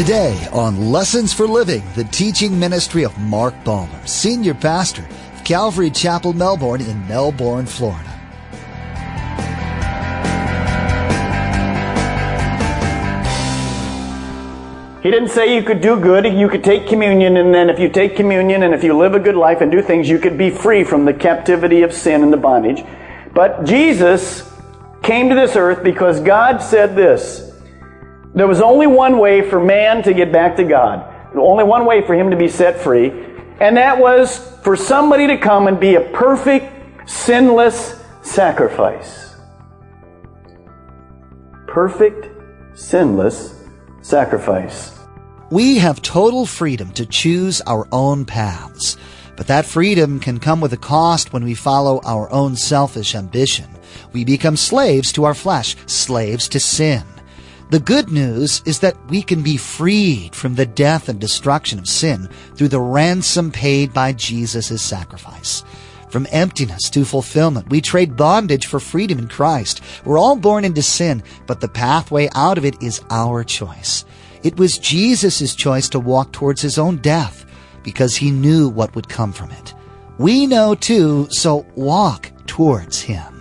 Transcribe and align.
Today 0.00 0.48
on 0.50 0.90
Lessons 0.90 1.34
for 1.34 1.46
Living, 1.46 1.82
the 1.94 2.04
teaching 2.04 2.58
ministry 2.58 3.04
of 3.04 3.18
Mark 3.18 3.52
Balmer, 3.64 4.06
Senior 4.06 4.54
Pastor 4.54 5.06
of 5.34 5.44
Calvary 5.44 5.90
Chapel, 5.90 6.32
Melbourne 6.32 6.80
in 6.80 7.06
Melbourne, 7.06 7.66
Florida. 7.66 8.08
He 15.02 15.10
didn't 15.10 15.28
say 15.28 15.54
you 15.54 15.62
could 15.62 15.82
do 15.82 16.00
good, 16.00 16.24
you 16.24 16.48
could 16.48 16.64
take 16.64 16.88
communion, 16.88 17.36
and 17.36 17.52
then 17.52 17.68
if 17.68 17.78
you 17.78 17.90
take 17.90 18.16
communion 18.16 18.62
and 18.62 18.72
if 18.72 18.82
you 18.82 18.96
live 18.96 19.14
a 19.14 19.20
good 19.20 19.36
life 19.36 19.60
and 19.60 19.70
do 19.70 19.82
things, 19.82 20.08
you 20.08 20.18
could 20.18 20.38
be 20.38 20.48
free 20.48 20.82
from 20.82 21.04
the 21.04 21.12
captivity 21.12 21.82
of 21.82 21.92
sin 21.92 22.22
and 22.22 22.32
the 22.32 22.38
bondage. 22.38 22.82
But 23.34 23.64
Jesus 23.64 24.50
came 25.02 25.28
to 25.28 25.34
this 25.34 25.56
earth 25.56 25.84
because 25.84 26.20
God 26.20 26.62
said 26.62 26.96
this. 26.96 27.49
There 28.34 28.46
was 28.46 28.60
only 28.60 28.86
one 28.86 29.18
way 29.18 29.48
for 29.48 29.62
man 29.62 30.02
to 30.04 30.14
get 30.14 30.30
back 30.32 30.56
to 30.56 30.64
God. 30.64 31.06
Only 31.34 31.64
one 31.64 31.84
way 31.84 32.06
for 32.06 32.14
him 32.14 32.30
to 32.30 32.36
be 32.36 32.48
set 32.48 32.80
free. 32.80 33.10
And 33.60 33.76
that 33.76 33.98
was 33.98 34.38
for 34.62 34.76
somebody 34.76 35.26
to 35.26 35.36
come 35.36 35.66
and 35.66 35.78
be 35.78 35.96
a 35.96 36.00
perfect, 36.00 37.08
sinless 37.08 38.00
sacrifice. 38.22 39.34
Perfect, 41.66 42.28
sinless 42.74 43.54
sacrifice. 44.02 44.98
We 45.50 45.78
have 45.78 46.00
total 46.00 46.46
freedom 46.46 46.92
to 46.92 47.06
choose 47.06 47.60
our 47.62 47.88
own 47.90 48.24
paths, 48.24 48.96
but 49.36 49.48
that 49.48 49.66
freedom 49.66 50.20
can 50.20 50.38
come 50.38 50.60
with 50.60 50.72
a 50.72 50.76
cost 50.76 51.32
when 51.32 51.44
we 51.44 51.54
follow 51.54 52.00
our 52.04 52.30
own 52.30 52.54
selfish 52.54 53.14
ambition. 53.14 53.68
We 54.12 54.24
become 54.24 54.56
slaves 54.56 55.12
to 55.12 55.24
our 55.24 55.34
flesh, 55.34 55.74
slaves 55.86 56.48
to 56.50 56.60
sin. 56.60 57.02
The 57.70 57.78
good 57.78 58.10
news 58.10 58.62
is 58.66 58.80
that 58.80 58.96
we 59.08 59.22
can 59.22 59.42
be 59.42 59.56
freed 59.56 60.34
from 60.34 60.56
the 60.56 60.66
death 60.66 61.08
and 61.08 61.20
destruction 61.20 61.78
of 61.78 61.88
sin 61.88 62.28
through 62.56 62.66
the 62.66 62.80
ransom 62.80 63.52
paid 63.52 63.92
by 63.92 64.12
Jesus' 64.12 64.82
sacrifice. 64.82 65.62
From 66.08 66.26
emptiness 66.32 66.90
to 66.90 67.04
fulfillment, 67.04 67.70
we 67.70 67.80
trade 67.80 68.16
bondage 68.16 68.66
for 68.66 68.80
freedom 68.80 69.20
in 69.20 69.28
Christ. 69.28 69.82
We're 70.04 70.18
all 70.18 70.34
born 70.34 70.64
into 70.64 70.82
sin, 70.82 71.22
but 71.46 71.60
the 71.60 71.68
pathway 71.68 72.28
out 72.34 72.58
of 72.58 72.64
it 72.64 72.82
is 72.82 73.02
our 73.08 73.44
choice. 73.44 74.04
It 74.42 74.58
was 74.58 74.76
Jesus' 74.76 75.54
choice 75.54 75.88
to 75.90 76.00
walk 76.00 76.32
towards 76.32 76.60
his 76.60 76.76
own 76.76 76.96
death 76.96 77.46
because 77.84 78.16
he 78.16 78.32
knew 78.32 78.68
what 78.68 78.96
would 78.96 79.08
come 79.08 79.32
from 79.32 79.52
it. 79.52 79.74
We 80.18 80.48
know 80.48 80.74
too, 80.74 81.28
so 81.30 81.64
walk 81.76 82.32
towards 82.48 83.00
him. 83.00 83.39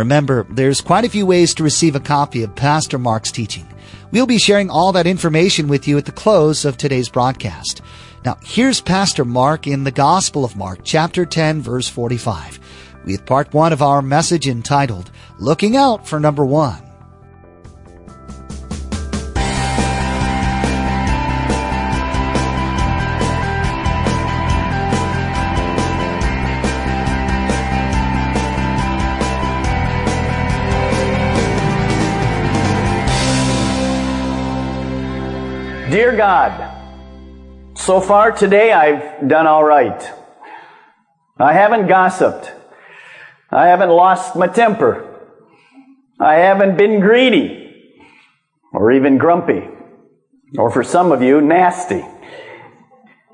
Remember, 0.00 0.46
there's 0.48 0.80
quite 0.80 1.04
a 1.04 1.10
few 1.10 1.26
ways 1.26 1.52
to 1.52 1.62
receive 1.62 1.94
a 1.94 2.00
copy 2.00 2.42
of 2.42 2.56
Pastor 2.56 2.96
Mark's 2.98 3.30
teaching. 3.30 3.68
We'll 4.10 4.24
be 4.24 4.38
sharing 4.38 4.70
all 4.70 4.92
that 4.92 5.06
information 5.06 5.68
with 5.68 5.86
you 5.86 5.98
at 5.98 6.06
the 6.06 6.10
close 6.10 6.64
of 6.64 6.78
today's 6.78 7.10
broadcast. 7.10 7.82
Now, 8.24 8.38
here's 8.42 8.80
Pastor 8.80 9.26
Mark 9.26 9.66
in 9.66 9.84
the 9.84 9.90
Gospel 9.90 10.42
of 10.42 10.56
Mark, 10.56 10.80
chapter 10.84 11.26
10, 11.26 11.60
verse 11.60 11.86
45, 11.86 12.58
with 13.04 13.26
part 13.26 13.52
one 13.52 13.74
of 13.74 13.82
our 13.82 14.00
message 14.00 14.48
entitled, 14.48 15.10
Looking 15.38 15.76
Out 15.76 16.08
for 16.08 16.18
Number 16.18 16.46
One. 16.46 16.89
Dear 35.90 36.14
God, 36.14 36.54
so 37.74 38.00
far 38.00 38.30
today 38.30 38.70
I've 38.70 39.26
done 39.26 39.48
all 39.48 39.64
right. 39.64 40.00
I 41.36 41.52
haven't 41.52 41.88
gossiped. 41.88 42.52
I 43.50 43.66
haven't 43.66 43.88
lost 43.88 44.36
my 44.36 44.46
temper. 44.46 45.20
I 46.20 46.34
haven't 46.34 46.76
been 46.76 47.00
greedy 47.00 47.96
or 48.72 48.92
even 48.92 49.18
grumpy 49.18 49.66
or 50.56 50.70
for 50.70 50.84
some 50.84 51.10
of 51.10 51.22
you, 51.22 51.40
nasty 51.40 52.04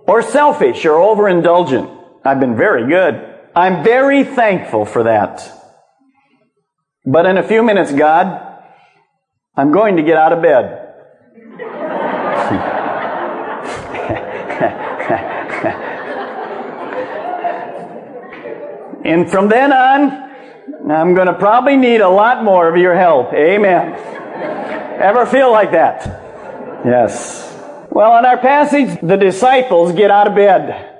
or 0.07 0.23
selfish 0.23 0.87
or 0.87 0.93
overindulgent. 0.93 1.91
I've 2.25 2.41
been 2.41 2.57
very 2.57 2.89
good. 2.89 3.39
I'm 3.55 3.85
very 3.85 4.25
thankful 4.25 4.87
for 4.87 5.03
that. 5.03 5.47
But 7.05 7.27
in 7.27 7.37
a 7.37 7.47
few 7.47 7.63
minutes, 7.63 7.93
God, 7.93 8.63
I'm 9.55 9.73
going 9.73 9.97
to 9.97 10.03
get 10.03 10.17
out 10.17 10.33
of 10.33 10.41
bed. 10.41 10.86
and 19.05 19.31
from 19.31 19.49
then 19.49 19.73
on, 19.73 20.91
I'm 20.91 21.15
going 21.15 21.27
to 21.27 21.35
probably 21.35 21.77
need 21.77 22.01
a 22.01 22.09
lot 22.09 22.45
more 22.45 22.69
of 22.69 22.77
your 22.77 22.97
help. 22.97 23.33
Amen. 23.33 23.93
Ever 25.01 25.27
feel 25.27 25.51
like 25.51 25.73
that? 25.73 26.05
Yes. 26.85 27.43
Well, 27.91 28.19
in 28.19 28.25
our 28.25 28.39
passage, 28.39 28.99
the 29.03 29.17
disciples 29.17 29.93
get 29.93 30.11
out 30.11 30.29
of 30.29 30.35
bed. 30.35 30.93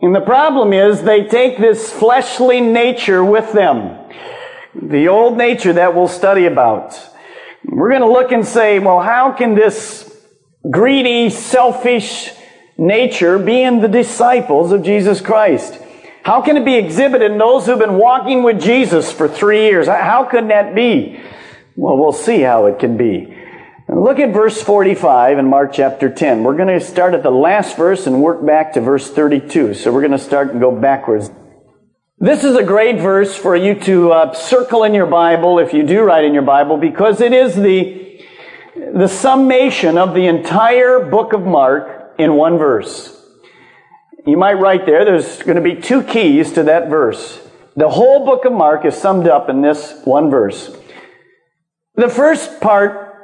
And 0.00 0.14
the 0.14 0.20
problem 0.20 0.72
is 0.72 1.02
they 1.02 1.24
take 1.24 1.58
this 1.58 1.92
fleshly 1.92 2.60
nature 2.60 3.24
with 3.24 3.52
them. 3.52 3.98
The 4.74 5.08
old 5.08 5.36
nature 5.36 5.74
that 5.74 5.94
we'll 5.94 6.08
study 6.08 6.46
about. 6.46 6.98
We're 7.64 7.90
going 7.90 8.00
to 8.00 8.08
look 8.08 8.32
and 8.32 8.44
say, 8.44 8.80
well, 8.80 9.00
how 9.00 9.32
can 9.32 9.54
this 9.54 10.08
greedy, 10.68 11.30
selfish 11.30 12.32
nature 12.86 13.38
be 13.38 13.62
in 13.62 13.80
the 13.80 13.88
disciples 13.88 14.72
of 14.72 14.82
Jesus 14.82 15.20
Christ? 15.20 15.78
How 16.24 16.40
can 16.40 16.56
it 16.56 16.64
be 16.64 16.76
exhibited 16.76 17.32
in 17.32 17.38
those 17.38 17.66
who've 17.66 17.78
been 17.78 17.98
walking 17.98 18.42
with 18.42 18.60
Jesus 18.60 19.10
for 19.10 19.28
three 19.28 19.64
years? 19.64 19.88
How 19.88 20.24
can 20.24 20.48
that 20.48 20.74
be? 20.74 21.20
Well, 21.76 21.96
we'll 21.96 22.12
see 22.12 22.40
how 22.40 22.66
it 22.66 22.78
can 22.78 22.96
be. 22.96 23.36
Look 23.88 24.18
at 24.20 24.32
verse 24.32 24.62
45 24.62 25.38
in 25.38 25.48
Mark 25.48 25.72
chapter 25.72 26.08
10. 26.08 26.44
We're 26.44 26.56
going 26.56 26.78
to 26.78 26.80
start 26.80 27.14
at 27.14 27.22
the 27.22 27.30
last 27.30 27.76
verse 27.76 28.06
and 28.06 28.22
work 28.22 28.44
back 28.44 28.74
to 28.74 28.80
verse 28.80 29.10
32. 29.10 29.74
So 29.74 29.92
we're 29.92 30.00
going 30.00 30.12
to 30.12 30.18
start 30.18 30.50
and 30.50 30.60
go 30.60 30.70
backwards. 30.70 31.30
This 32.18 32.44
is 32.44 32.56
a 32.56 32.62
great 32.62 33.00
verse 33.00 33.36
for 33.36 33.56
you 33.56 33.74
to 33.80 34.12
uh, 34.12 34.32
circle 34.32 34.84
in 34.84 34.94
your 34.94 35.06
Bible 35.06 35.58
if 35.58 35.74
you 35.74 35.82
do 35.82 36.02
write 36.02 36.24
in 36.24 36.32
your 36.32 36.44
Bible 36.44 36.76
because 36.76 37.20
it 37.20 37.32
is 37.32 37.56
the, 37.56 38.20
the 38.94 39.08
summation 39.08 39.98
of 39.98 40.14
the 40.14 40.26
entire 40.26 41.00
book 41.00 41.32
of 41.32 41.42
Mark 41.42 41.91
in 42.18 42.34
one 42.34 42.58
verse. 42.58 43.18
You 44.26 44.36
might 44.36 44.54
write 44.54 44.86
there, 44.86 45.04
there's 45.04 45.42
going 45.42 45.56
to 45.56 45.62
be 45.62 45.80
two 45.80 46.02
keys 46.02 46.52
to 46.52 46.64
that 46.64 46.88
verse. 46.88 47.40
The 47.74 47.88
whole 47.88 48.24
book 48.24 48.44
of 48.44 48.52
Mark 48.52 48.84
is 48.84 48.96
summed 48.96 49.26
up 49.26 49.48
in 49.48 49.62
this 49.62 50.00
one 50.04 50.30
verse. 50.30 50.76
The 51.96 52.08
first 52.08 52.60
part 52.60 53.16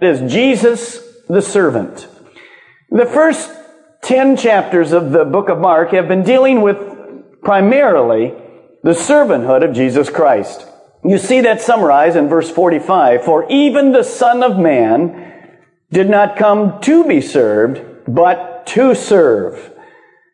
is 0.00 0.30
Jesus 0.30 1.00
the 1.28 1.40
servant. 1.40 2.08
The 2.90 3.06
first 3.06 3.50
10 4.02 4.36
chapters 4.36 4.92
of 4.92 5.10
the 5.10 5.24
book 5.24 5.48
of 5.48 5.58
Mark 5.58 5.90
have 5.92 6.08
been 6.08 6.22
dealing 6.22 6.60
with 6.60 6.76
primarily 7.42 8.34
the 8.82 8.92
servanthood 8.92 9.68
of 9.68 9.74
Jesus 9.74 10.10
Christ. 10.10 10.66
You 11.04 11.18
see 11.18 11.40
that 11.42 11.60
summarized 11.60 12.16
in 12.16 12.28
verse 12.28 12.50
45. 12.50 13.24
For 13.24 13.50
even 13.50 13.92
the 13.92 14.02
Son 14.02 14.42
of 14.42 14.58
Man 14.58 15.35
did 15.92 16.10
not 16.10 16.36
come 16.36 16.80
to 16.82 17.04
be 17.04 17.20
served, 17.20 17.82
but 18.06 18.66
to 18.68 18.94
serve. 18.94 19.72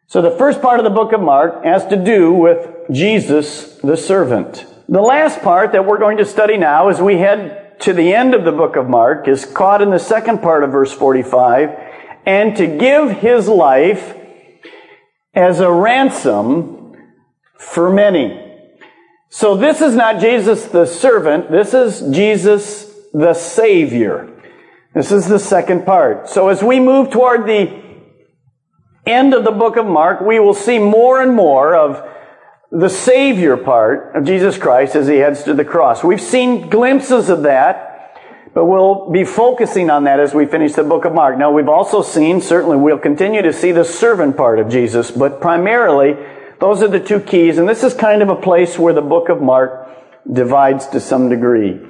So 0.07 0.21
the 0.21 0.31
first 0.31 0.61
part 0.61 0.79
of 0.79 0.85
the 0.85 0.91
book 0.91 1.13
of 1.13 1.21
Mark 1.21 1.65
has 1.65 1.87
to 1.87 1.97
do 1.97 2.33
with 2.33 2.69
Jesus 2.91 3.77
the 3.79 3.97
servant. 3.97 4.67
The 4.89 5.01
last 5.01 5.41
part 5.41 5.73
that 5.73 5.87
we're 5.87 5.99
going 5.99 6.19
to 6.19 6.25
study 6.25 6.57
now 6.57 6.89
as 6.89 7.01
we 7.01 7.17
head 7.17 7.81
to 7.81 7.93
the 7.93 8.15
end 8.15 8.35
of 8.35 8.45
the 8.45 8.53
book 8.53 8.77
of 8.77 8.89
Mark 8.89 9.27
is 9.27 9.45
caught 9.45 9.83
in 9.83 9.91
the 9.91 9.99
second 9.99 10.43
part 10.43 10.65
of 10.65 10.71
verse 10.71 10.93
45 10.93 11.71
and 12.27 12.57
to 12.57 12.67
give 12.67 13.11
his 13.19 13.49
life 13.49 14.15
as 15.35 15.61
a 15.61 15.71
ransom 15.71 16.95
for 17.57 17.91
many. 17.91 18.39
So 19.31 19.57
this 19.57 19.81
is 19.81 19.95
not 19.95 20.21
Jesus 20.21 20.67
the 20.67 20.85
servant, 20.85 21.51
this 21.51 21.73
is 21.75 22.15
Jesus 22.15 22.95
the 23.13 23.35
Savior. 23.35 24.32
This 24.95 25.11
is 25.11 25.27
the 25.27 25.39
second 25.39 25.87
part. 25.87 26.29
So 26.29 26.49
as 26.49 26.63
we 26.63 26.79
move 26.79 27.11
toward 27.11 27.47
the 27.47 27.83
end 29.07 29.33
of 29.33 29.45
the 29.45 29.51
book 29.51 29.77
of 29.77 29.87
Mark, 29.87 30.21
we 30.21 30.39
will 30.39 30.55
see 30.55 30.79
more 30.79 31.23
and 31.23 31.35
more 31.35 31.75
of 31.75 32.07
the 32.71 32.89
Savior 32.89 33.57
part 33.57 34.15
of 34.15 34.25
Jesus 34.25 34.59
Christ 34.59 34.95
as 34.95 35.09
he 35.09 35.17
heads 35.17 35.45
to 35.45 35.55
the 35.55 35.65
cross. 35.65 36.05
We've 36.05 36.21
seen 36.21 36.69
glimpses 36.69 37.31
of 37.31 37.43
that, 37.45 38.21
but 38.55 38.67
we'll 38.67 39.11
be 39.11 39.25
focusing 39.25 39.89
on 39.89 40.05
that 40.05 40.21
as 40.21 40.35
we 40.35 40.45
finish 40.45 40.75
the 40.75 40.85
book 40.85 41.07
of 41.07 41.15
Mark. 41.15 41.39
Now, 41.39 41.51
we've 41.51 41.69
also 41.69 42.03
seen, 42.03 42.43
certainly 42.43 42.77
we'll 42.77 42.99
continue 42.99 43.41
to 43.41 43.53
see 43.53 43.73
the 43.73 43.85
servant 43.85 44.37
part 44.37 44.59
of 44.59 44.69
Jesus, 44.69 45.11
but 45.11 45.41
primarily, 45.41 46.17
those 46.61 46.83
are 46.83 46.89
the 46.89 47.01
two 47.01 47.21
keys, 47.21 47.57
and 47.57 47.67
this 47.67 47.83
is 47.83 47.95
kind 47.95 48.21
of 48.23 48.29
a 48.29 48.37
place 48.37 48.79
where 48.79 48.93
the 48.93 49.03
book 49.03 49.31
of 49.31 49.41
Mark 49.41 49.89
divides 50.31 50.87
to 50.89 51.01
some 51.01 51.31
degree. 51.31 51.81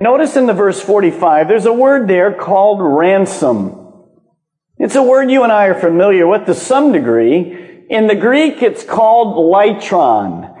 Notice 0.00 0.36
in 0.36 0.46
the 0.46 0.52
verse 0.52 0.80
45, 0.80 1.48
there's 1.48 1.64
a 1.64 1.72
word 1.72 2.06
there 2.06 2.32
called 2.32 2.80
ransom. 2.82 3.82
It's 4.78 4.94
a 4.94 5.02
word 5.02 5.30
you 5.30 5.42
and 5.42 5.52
I 5.52 5.66
are 5.66 5.80
familiar 5.80 6.26
with 6.26 6.44
to 6.46 6.54
some 6.54 6.92
degree. 6.92 7.84
In 7.88 8.06
the 8.06 8.14
Greek, 8.14 8.62
it's 8.62 8.84
called 8.84 9.36
litron, 9.36 10.54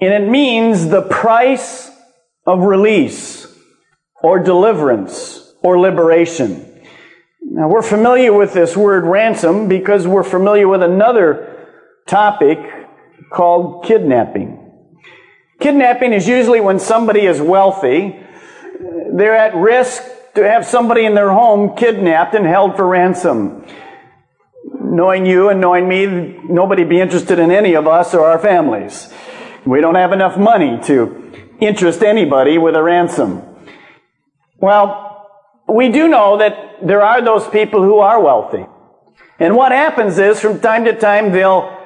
and 0.00 0.12
it 0.12 0.28
means 0.28 0.88
the 0.88 1.02
price 1.02 1.90
of 2.46 2.60
release 2.60 3.46
or 4.22 4.40
deliverance 4.40 5.54
or 5.62 5.78
liberation. 5.78 6.82
Now, 7.40 7.68
we're 7.68 7.82
familiar 7.82 8.32
with 8.32 8.52
this 8.52 8.76
word 8.76 9.04
ransom 9.04 9.68
because 9.68 10.06
we're 10.06 10.24
familiar 10.24 10.68
with 10.68 10.82
another 10.82 11.68
topic 12.06 12.58
called 13.32 13.84
kidnapping. 13.84 14.60
Kidnapping 15.60 16.12
is 16.12 16.28
usually 16.28 16.60
when 16.60 16.78
somebody 16.78 17.20
is 17.20 17.40
wealthy, 17.40 18.23
they're 19.12 19.36
at 19.36 19.54
risk 19.54 20.02
to 20.34 20.42
have 20.42 20.66
somebody 20.66 21.04
in 21.04 21.14
their 21.14 21.30
home 21.30 21.76
kidnapped 21.76 22.34
and 22.34 22.46
held 22.46 22.76
for 22.76 22.86
ransom. 22.86 23.64
Knowing 24.64 25.26
you 25.26 25.48
and 25.48 25.60
knowing 25.60 25.88
me, 25.88 26.38
nobody'd 26.48 26.88
be 26.88 27.00
interested 27.00 27.38
in 27.38 27.50
any 27.50 27.74
of 27.74 27.86
us 27.86 28.14
or 28.14 28.24
our 28.26 28.38
families. 28.38 29.12
We 29.64 29.80
don't 29.80 29.94
have 29.94 30.12
enough 30.12 30.36
money 30.36 30.78
to 30.84 31.32
interest 31.60 32.02
anybody 32.02 32.58
with 32.58 32.74
a 32.74 32.82
ransom. 32.82 33.42
Well, 34.58 35.30
we 35.68 35.88
do 35.88 36.08
know 36.08 36.38
that 36.38 36.86
there 36.86 37.02
are 37.02 37.22
those 37.22 37.48
people 37.48 37.82
who 37.82 37.98
are 37.98 38.20
wealthy. 38.20 38.66
And 39.38 39.56
what 39.56 39.72
happens 39.72 40.18
is 40.18 40.40
from 40.40 40.60
time 40.60 40.84
to 40.84 40.94
time 40.94 41.32
they'll 41.32 41.76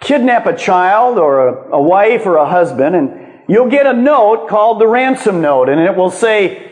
kidnap 0.00 0.46
a 0.46 0.56
child 0.56 1.18
or 1.18 1.48
a, 1.48 1.76
a 1.76 1.82
wife 1.82 2.26
or 2.26 2.36
a 2.36 2.48
husband 2.48 2.96
and 2.96 3.21
you'll 3.52 3.68
get 3.70 3.86
a 3.86 3.92
note 3.92 4.48
called 4.48 4.80
the 4.80 4.86
ransom 4.86 5.40
note 5.40 5.68
and 5.68 5.80
it 5.80 5.94
will 5.94 6.10
say, 6.10 6.70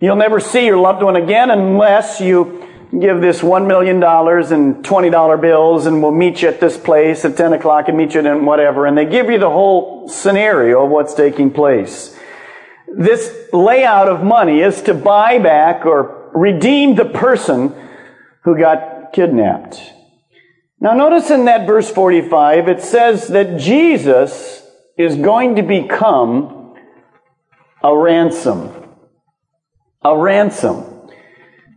You'll 0.00 0.16
never 0.16 0.38
see 0.38 0.66
your 0.66 0.76
loved 0.76 1.02
one 1.02 1.16
again 1.16 1.50
unless 1.50 2.20
you 2.20 2.68
give 3.00 3.20
this 3.20 3.40
$1 3.40 3.66
million 3.66 3.96
and 3.96 4.84
$20 4.84 5.40
bills 5.40 5.86
and 5.86 6.02
we'll 6.02 6.12
meet 6.12 6.42
you 6.42 6.48
at 6.48 6.60
this 6.60 6.76
place 6.76 7.24
at 7.24 7.36
10 7.36 7.54
o'clock 7.54 7.88
and 7.88 7.96
meet 7.96 8.14
you 8.14 8.20
in 8.20 8.44
whatever. 8.44 8.86
And 8.86 8.98
they 8.98 9.06
give 9.06 9.30
you 9.30 9.38
the 9.38 9.50
whole 9.50 10.08
scenario 10.08 10.84
of 10.84 10.90
what's 10.90 11.14
taking 11.14 11.50
place. 11.50 12.16
This 12.86 13.48
layout 13.52 14.08
of 14.08 14.22
money 14.22 14.60
is 14.60 14.82
to 14.82 14.94
buy 14.94 15.38
back 15.38 15.86
or 15.86 16.30
redeem 16.34 16.96
the 16.96 17.06
person 17.06 17.74
who 18.42 18.58
got 18.58 19.12
kidnapped. 19.12 19.80
Now 20.80 20.92
notice 20.92 21.30
in 21.30 21.46
that 21.46 21.66
verse 21.66 21.90
45, 21.90 22.68
it 22.68 22.82
says 22.82 23.28
that 23.28 23.58
Jesus 23.58 24.63
is 24.96 25.16
going 25.16 25.56
to 25.56 25.62
become 25.62 26.74
a 27.82 27.96
ransom 27.96 28.84
a 30.04 30.16
ransom. 30.16 30.84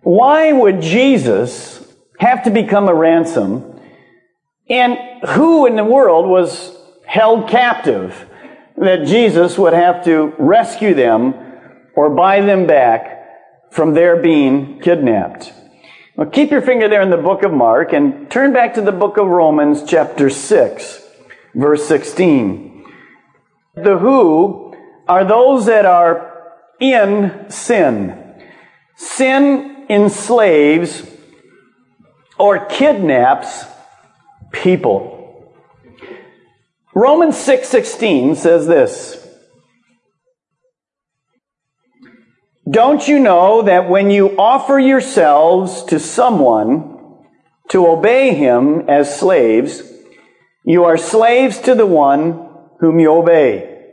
Why 0.04 0.52
would 0.52 0.82
Jesus 0.82 1.84
have 2.20 2.44
to 2.44 2.52
become 2.52 2.90
a 2.90 2.94
ransom? 2.94 3.80
And 4.70 4.98
who 5.30 5.66
in 5.66 5.78
the 5.78 5.86
world 5.86 6.28
was 6.28 6.76
held 7.06 7.50
captive 7.50 8.30
that 8.76 9.06
Jesus 9.06 9.58
would 9.58 9.74
have 9.74 10.04
to 10.06 10.34
rescue 10.38 10.94
them 10.94 11.34
or 11.96 12.10
buy 12.10 12.42
them 12.42 12.68
back 12.68 13.72
from 13.72 13.94
their 13.94 14.22
being 14.22 14.82
kidnapped? 14.82 15.54
Well, 16.18 16.30
keep 16.30 16.52
your 16.52 16.62
finger 16.62 16.90
there 16.90 17.02
in 17.02 17.10
the 17.10 17.18
book 17.18 17.44
of 17.44 17.54
Mark 17.54 17.94
and 17.94 18.30
turn 18.30 18.52
back 18.52 18.74
to 18.74 18.82
the 18.82 18.92
book 18.92 19.18
of 19.18 19.28
Romans, 19.28 19.84
chapter 19.88 20.30
6, 20.30 21.02
verse 21.56 21.88
16. 21.88 22.77
The 23.84 23.98
who 23.98 24.76
are 25.08 25.24
those 25.24 25.68
that 25.68 25.86
are 25.86 26.56
in 26.80 27.46
sin. 27.50 28.36
Sin 28.96 29.86
enslaves 29.88 31.08
or 32.40 32.66
kidnaps 32.66 33.66
people. 34.52 35.54
Romans 36.96 37.38
6:16 37.38 38.36
says 38.36 38.66
this. 38.66 39.24
Don't 42.70 43.08
you 43.08 43.20
know 43.20 43.62
that 43.62 43.88
when 43.88 44.10
you 44.10 44.36
offer 44.38 44.80
yourselves 44.80 45.84
to 45.84 46.00
someone 46.00 46.96
to 47.70 47.88
obey 47.88 48.34
him 48.34 48.90
as 48.90 49.20
slaves, 49.20 49.84
you 50.66 50.84
are 50.84 50.98
slaves 50.98 51.60
to 51.60 51.76
the 51.76 51.86
one 51.86 52.47
whom 52.80 53.00
you 53.00 53.12
obey, 53.12 53.86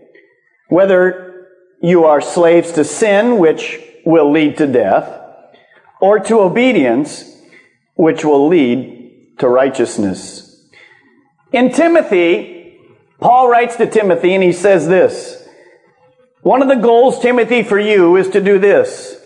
whether 0.69 1.48
you 1.82 2.04
are 2.04 2.20
slaves 2.20 2.72
to 2.72 2.84
sin, 2.84 3.38
which 3.38 3.81
will 4.04 4.31
lead 4.31 4.56
to 4.58 4.66
death, 4.66 5.20
or 6.00 6.19
to 6.19 6.40
obedience, 6.40 7.25
which 7.94 8.25
will 8.25 8.48
lead 8.48 9.36
to 9.38 9.48
righteousness. 9.48 10.69
In 11.52 11.72
Timothy, 11.72 12.78
Paul 13.20 13.48
writes 13.48 13.76
to 13.76 13.86
Timothy 13.86 14.34
and 14.34 14.42
he 14.42 14.52
says 14.52 14.88
this, 14.88 15.46
one 16.42 16.60
of 16.60 16.69
the 16.69 16.75
goals, 16.75 17.20
Timothy, 17.20 17.62
for 17.62 17.78
you 17.78 18.16
is 18.16 18.28
to 18.31 18.40
do 18.40 18.58
this. 18.58 19.19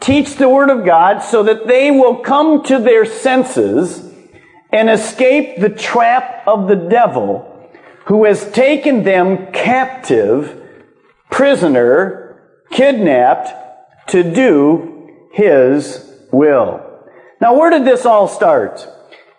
Teach 0.00 0.36
the 0.36 0.48
Word 0.48 0.70
of 0.70 0.84
God 0.84 1.20
so 1.20 1.42
that 1.42 1.66
they 1.66 1.90
will 1.90 2.18
come 2.18 2.62
to 2.64 2.78
their 2.78 3.04
senses 3.04 4.07
and 4.70 4.90
escape 4.90 5.60
the 5.60 5.68
trap 5.68 6.42
of 6.46 6.68
the 6.68 6.76
devil 6.76 7.70
who 8.06 8.24
has 8.24 8.50
taken 8.52 9.04
them 9.04 9.52
captive, 9.52 10.62
prisoner, 11.30 12.40
kidnapped 12.70 14.08
to 14.08 14.22
do 14.22 15.10
his 15.32 16.10
will. 16.32 16.84
Now, 17.40 17.58
where 17.58 17.70
did 17.70 17.84
this 17.84 18.06
all 18.06 18.28
start? 18.28 18.86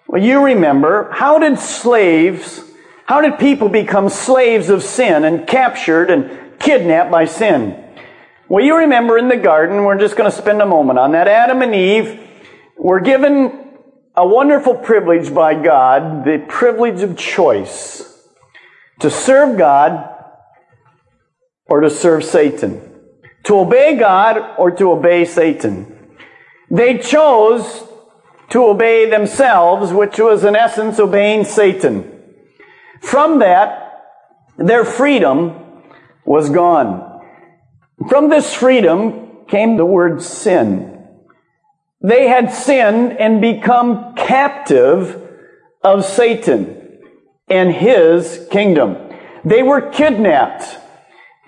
Well, 0.08 0.22
you 0.22 0.44
remember, 0.44 1.12
how 1.12 1.40
did 1.40 1.60
slaves, 1.60 2.64
how 3.06 3.22
did 3.22 3.38
people 3.38 3.70
become 3.70 4.10
slaves 4.10 4.70
of 4.70 4.84
sin 4.84 5.24
and 5.24 5.48
captured 5.48 6.10
and 6.10 6.60
kidnapped 6.60 7.12
by 7.12 7.26
sin? 7.26 7.84
Well, 8.48 8.64
you 8.64 8.78
remember 8.78 9.18
in 9.18 9.28
the 9.30 9.38
garden, 9.38 9.84
we're 9.84 10.00
just 10.00 10.16
going 10.16 10.30
to 10.30 10.36
spend 10.36 10.62
a 10.62 10.66
moment 10.66 10.98
on 10.98 11.12
that. 11.12 11.28
Adam 11.28 11.62
and 11.62 11.76
Eve 11.76 12.20
were 12.78 13.00
given 13.00 13.69
a 14.16 14.28
wonderful 14.28 14.76
privilege 14.76 15.34
by 15.34 15.54
God, 15.54 16.26
the 16.26 16.44
privilege 16.48 17.02
of 17.02 17.18
choice 17.18 18.06
to 19.00 19.10
serve 19.10 19.58
God 19.58 20.10
or 21.68 21.82
to 21.82 21.90
serve 21.90 22.24
Satan, 22.24 22.82
to 23.44 23.60
obey 23.60 23.96
God 23.98 24.56
or 24.58 24.72
to 24.72 24.92
obey 24.92 25.26
Satan. 25.26 25.96
They 26.70 26.98
chose 26.98 27.84
to 28.50 28.66
obey 28.66 29.10
themselves, 29.10 29.94
which 29.94 30.18
was 30.18 30.44
in 30.44 30.56
essence 30.56 31.00
obeying 31.00 31.46
Satan. 31.46 32.20
From 33.02 33.40
that, 33.40 34.02
their 34.58 34.84
freedom 34.84 35.84
was 36.26 36.50
gone. 36.50 37.22
From 38.10 38.30
this 38.30 38.54
freedom 38.54 39.46
came 39.48 39.78
the 39.78 39.86
word 39.86 40.22
sin. 40.22 40.99
They 42.02 42.28
had 42.28 42.54
sinned 42.54 43.14
and 43.20 43.42
become 43.42 44.16
captive 44.16 45.22
of 45.84 46.06
Satan 46.06 47.00
and 47.50 47.74
his 47.74 48.48
kingdom. 48.52 48.98
They 49.44 49.64
were 49.64 49.82
kidnapped. 49.82 50.78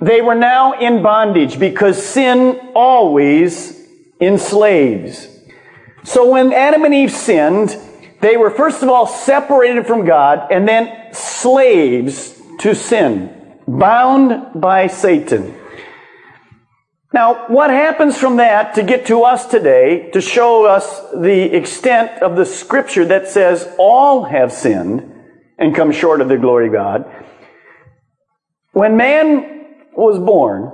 They 0.02 0.22
were 0.22 0.36
now 0.36 0.74
in 0.74 1.04
bondage 1.04 1.60
because 1.60 2.04
sin 2.04 2.72
always 2.76 3.88
enslaves. 4.20 5.28
So 6.04 6.32
when 6.32 6.52
Adam 6.52 6.84
and 6.84 6.94
Eve 6.94 7.12
sinned, 7.12 7.78
they 8.20 8.36
were 8.36 8.50
first 8.50 8.84
of 8.84 8.90
all 8.90 9.08
separated 9.08 9.86
from 9.86 10.06
God 10.06 10.52
and 10.52 10.68
then 10.68 11.14
slaves 11.14 12.40
to 12.60 12.76
sin, 12.76 13.58
bound 13.68 14.60
by 14.60 14.88
Satan. 14.88 15.56
Now, 17.14 17.48
what 17.48 17.70
happens 17.70 18.18
from 18.18 18.38
that 18.38 18.76
to 18.76 18.84
get 18.84 19.08
to 19.08 19.24
us 19.24 19.46
today 19.46 20.10
to 20.12 20.22
show 20.22 20.66
us 20.66 21.12
the 21.12 21.54
extent 21.56 22.22
of 22.24 22.38
the 22.38 22.46
scripture 22.46 23.06
that 23.06 23.28
says 23.28 23.68
all 23.78 24.24
have 24.24 24.54
sinned 24.54 25.12
and 25.58 25.76
come 25.76 25.92
short 25.92 26.22
of 26.22 26.30
the 26.30 26.38
glory 26.38 26.68
of 26.68 26.74
God. 26.74 27.06
When 28.72 28.96
man 28.96 29.66
was 29.94 30.20
born, 30.20 30.72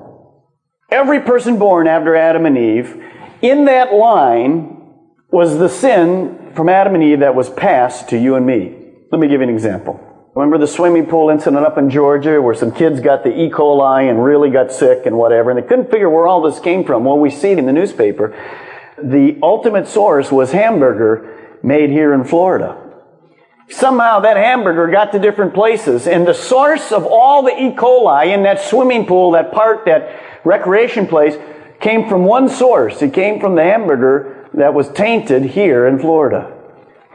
every 0.91 1.21
person 1.21 1.57
born 1.57 1.87
after 1.87 2.15
Adam 2.15 2.45
and 2.45 2.57
Eve, 2.57 3.03
in 3.41 3.65
that 3.65 3.93
line 3.93 4.93
was 5.31 5.57
the 5.57 5.69
sin 5.69 6.51
from 6.55 6.69
Adam 6.69 6.93
and 6.93 7.03
Eve 7.03 7.19
that 7.19 7.35
was 7.35 7.49
passed 7.49 8.09
to 8.09 8.17
you 8.17 8.35
and 8.35 8.45
me. 8.45 8.75
Let 9.11 9.19
me 9.19 9.27
give 9.27 9.41
you 9.41 9.47
an 9.47 9.53
example. 9.53 10.06
Remember 10.37 10.59
the 10.59 10.67
swimming 10.67 11.07
pool 11.07 11.31
incident 11.31 11.65
up 11.65 11.79
in 11.79 11.89
Georgia 11.89 12.39
where 12.39 12.53
some 12.53 12.71
kids 12.71 12.99
got 12.99 13.23
the 13.23 13.31
E. 13.31 13.49
coli 13.49 14.07
and 14.07 14.23
really 14.23 14.51
got 14.51 14.71
sick 14.71 15.07
and 15.07 15.17
whatever, 15.17 15.49
and 15.49 15.57
they 15.57 15.67
couldn't 15.67 15.89
figure 15.89 16.11
where 16.11 16.27
all 16.27 16.43
this 16.43 16.59
came 16.59 16.83
from. 16.83 17.05
Well, 17.05 17.17
we 17.17 17.31
see 17.31 17.53
it 17.53 17.57
in 17.57 17.65
the 17.65 17.73
newspaper. 17.73 18.37
The 19.01 19.39
ultimate 19.41 19.87
source 19.87 20.31
was 20.31 20.51
hamburger 20.51 21.57
made 21.63 21.89
here 21.89 22.13
in 22.13 22.23
Florida. 22.23 22.77
Somehow 23.69 24.19
that 24.19 24.37
hamburger 24.37 24.91
got 24.91 25.11
to 25.13 25.17
different 25.17 25.55
places, 25.55 26.05
and 26.05 26.27
the 26.27 26.35
source 26.35 26.91
of 26.91 27.03
all 27.03 27.41
the 27.41 27.59
E. 27.59 27.71
coli 27.71 28.31
in 28.31 28.43
that 28.43 28.61
swimming 28.61 29.07
pool, 29.07 29.31
that 29.31 29.51
part 29.51 29.85
that 29.85 30.21
recreation 30.45 31.07
place 31.07 31.35
came 31.79 32.07
from 32.07 32.25
one 32.25 32.47
source. 32.47 33.01
It 33.01 33.11
came 33.11 33.39
from 33.39 33.55
the 33.55 33.63
hamburger 33.63 34.51
that 34.53 34.75
was 34.75 34.87
tainted 34.89 35.45
here 35.45 35.87
in 35.87 35.97
Florida. 35.97 36.55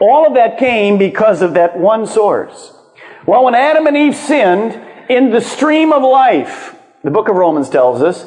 All 0.01 0.27
of 0.27 0.35
that 0.35 0.59
came 0.59 0.99
because 0.99 1.41
of 1.41 1.55
that 1.55 1.79
one 1.79 2.05
source. 2.05 2.81
Well, 3.25 3.45
when 3.45 3.55
Adam 3.55 3.87
and 3.87 3.97
Eve 3.97 4.17
sinned, 4.17 4.81
in 5.09 5.31
the 5.31 5.41
stream 5.41 5.93
of 5.93 6.03
life, 6.03 6.75
the 7.05 7.11
book 7.11 7.29
of 7.29 7.37
Romans 7.37 7.69
tells 7.69 8.03
us, 8.03 8.27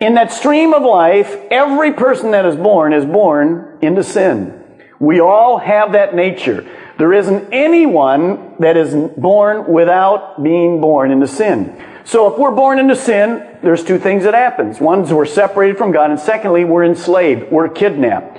in 0.00 0.14
that 0.14 0.32
stream 0.32 0.74
of 0.74 0.82
life, 0.82 1.36
every 1.50 1.92
person 1.92 2.32
that 2.32 2.44
is 2.44 2.56
born 2.56 2.92
is 2.92 3.04
born 3.04 3.78
into 3.82 4.02
sin. 4.02 4.58
We 4.98 5.20
all 5.20 5.58
have 5.58 5.92
that 5.92 6.14
nature. 6.14 6.66
There 6.98 7.12
isn't 7.12 7.52
anyone 7.52 8.56
that 8.58 8.76
is 8.76 8.94
born 9.16 9.72
without 9.72 10.42
being 10.42 10.80
born 10.80 11.12
into 11.12 11.28
sin. 11.28 11.80
So 12.04 12.32
if 12.32 12.38
we're 12.38 12.50
born 12.50 12.80
into 12.80 12.96
sin, 12.96 13.58
there's 13.62 13.84
two 13.84 13.98
things 13.98 14.24
that 14.24 14.34
happens. 14.34 14.80
One 14.80 15.02
is 15.02 15.12
we're 15.12 15.24
separated 15.24 15.78
from 15.78 15.92
God, 15.92 16.10
and 16.10 16.18
secondly, 16.18 16.64
we're 16.64 16.84
enslaved. 16.84 17.52
We're 17.52 17.68
kidnapped. 17.68 18.38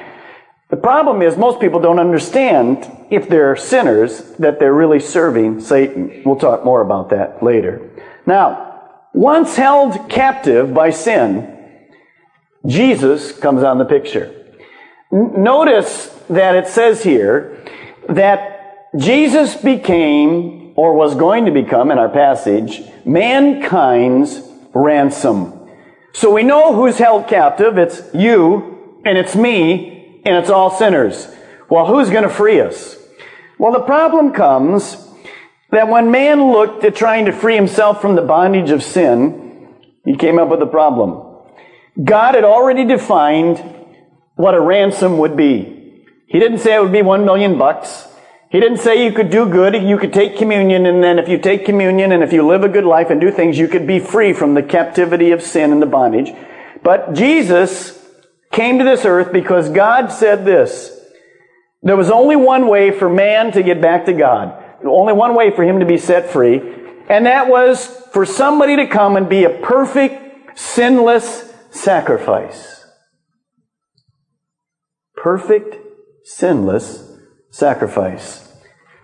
The 0.69 0.77
problem 0.77 1.22
is 1.22 1.38
most 1.38 1.62
people 1.62 1.79
don't 1.79 2.00
understand 2.00 3.02
if 3.13 3.29
they're 3.29 3.55
sinners 3.55 4.22
that 4.39 4.60
they're 4.60 4.74
really 4.74 5.00
serving 5.00 5.62
Satan. 5.62 6.24
We'll 6.25 6.36
talk 6.36 6.65
more 6.65 6.82
about 6.82 7.10
that 7.10 7.43
later. 7.43 7.89
Now, 8.25 8.89
once 9.13 9.55
held 9.55 10.10
captive 10.10 10.74
by 10.74 10.89
sin, 10.89 11.50
Jesus 12.65 13.38
comes 13.38 13.63
on 13.63 13.77
the 13.77 13.86
picture. 13.86 14.34
Notice 15.12 16.08
that 16.29 16.55
it 16.55 16.67
says 16.67 17.03
here 17.03 17.63
that 18.10 18.89
Jesus 18.98 19.55
became, 19.55 20.74
or 20.75 20.93
was 20.93 21.15
going 21.15 21.46
to 21.46 21.51
become 21.51 21.91
in 21.91 21.98
our 21.98 22.10
passage, 22.10 22.82
mankind's 23.05 24.41
ransom. 24.74 25.70
So 26.13 26.32
we 26.32 26.43
know 26.43 26.75
who's 26.75 26.98
held 26.98 27.27
captive. 27.27 27.77
It's 27.77 28.01
you, 28.13 29.01
and 29.05 29.17
it's 29.17 29.36
me, 29.36 30.22
and 30.25 30.36
it's 30.38 30.50
all 30.50 30.72
sinners. 30.72 31.27
Well, 31.70 31.88
who's 31.88 32.10
going 32.10 32.24
to 32.24 32.29
free 32.29 32.62
us? 32.62 32.98
Well, 33.63 33.72
the 33.72 33.79
problem 33.79 34.34
comes 34.34 34.98
that 35.72 35.88
when 35.88 36.12
man 36.12 36.51
looked 36.51 36.84
at 36.84 36.98
trying 36.98 37.27
to 37.27 37.32
free 37.32 37.55
himself 37.55 38.01
from 38.01 38.15
the 38.15 38.22
bondage 38.22 38.72
of 38.72 38.84
sin, 38.84 39.70
he 40.03 40.17
came 40.17 40.38
up 40.38 40.50
with 40.50 40.62
a 40.62 40.65
problem. 40.65 41.46
God 42.03 42.36
had 42.36 42.43
already 42.43 42.84
defined 42.84 43.63
what 44.36 44.53
a 44.53 44.60
ransom 44.60 45.17
would 45.20 45.38
be. 45.38 46.03
He 46.27 46.39
didn't 46.39 46.58
say 46.58 46.75
it 46.75 46.82
would 46.82 46.91
be 46.91 47.03
one 47.03 47.24
million 47.24 47.58
bucks. 47.58 48.05
He 48.50 48.60
didn't 48.60 48.79
say 48.79 49.05
you 49.05 49.13
could 49.13 49.29
do 49.29 49.48
good, 49.48 49.82
you 49.82 49.98
could 49.98 50.12
take 50.12 50.36
communion, 50.36 50.86
and 50.86 51.01
then 51.01 51.17
if 51.17 51.29
you 51.29 51.38
take 51.38 51.63
communion 51.63 52.12
and 52.12 52.22
if 52.22 52.34
you 52.34 52.46
live 52.46 52.65
a 52.65 52.67
good 52.67 52.84
life 52.84 53.12
and 53.12 53.22
do 53.22 53.32
things, 53.32 53.58
you 53.58 53.70
could 53.70 53.88
be 53.88 54.00
free 54.00 54.34
from 54.34 54.55
the 54.55 54.63
captivity 54.63 55.32
of 55.32 55.41
sin 55.41 55.72
and 55.72 55.82
the 55.82 55.86
bondage. 55.86 56.34
But 56.84 57.13
Jesus 57.13 57.98
came 58.51 58.77
to 58.79 58.84
this 58.84 59.05
earth 59.05 59.32
because 59.32 59.70
God 59.70 60.12
said 60.12 60.43
this. 60.43 61.00
There 61.84 61.98
was 61.98 62.10
only 62.10 62.38
one 62.38 62.68
way 62.68 62.92
for 62.92 63.10
man 63.10 63.52
to 63.52 63.62
get 63.62 63.82
back 63.82 64.06
to 64.06 64.13
God. 64.13 64.63
Only 64.86 65.13
one 65.13 65.36
way 65.36 65.52
for 65.52 65.63
him 65.63 65.82
to 65.82 65.86
be 65.86 65.98
set 65.98 66.30
free. 66.30 66.62
And 67.10 67.25
that 67.25 67.50
was 67.50 67.86
for 68.13 68.25
somebody 68.25 68.78
to 68.78 68.88
come 68.88 69.18
and 69.18 69.28
be 69.28 69.44
a 69.44 69.50
perfect, 69.50 70.58
sinless 70.58 71.54
sacrifice. 71.72 72.86
Perfect, 75.16 75.75
sinless 76.24 77.18
sacrifice. 77.50 78.50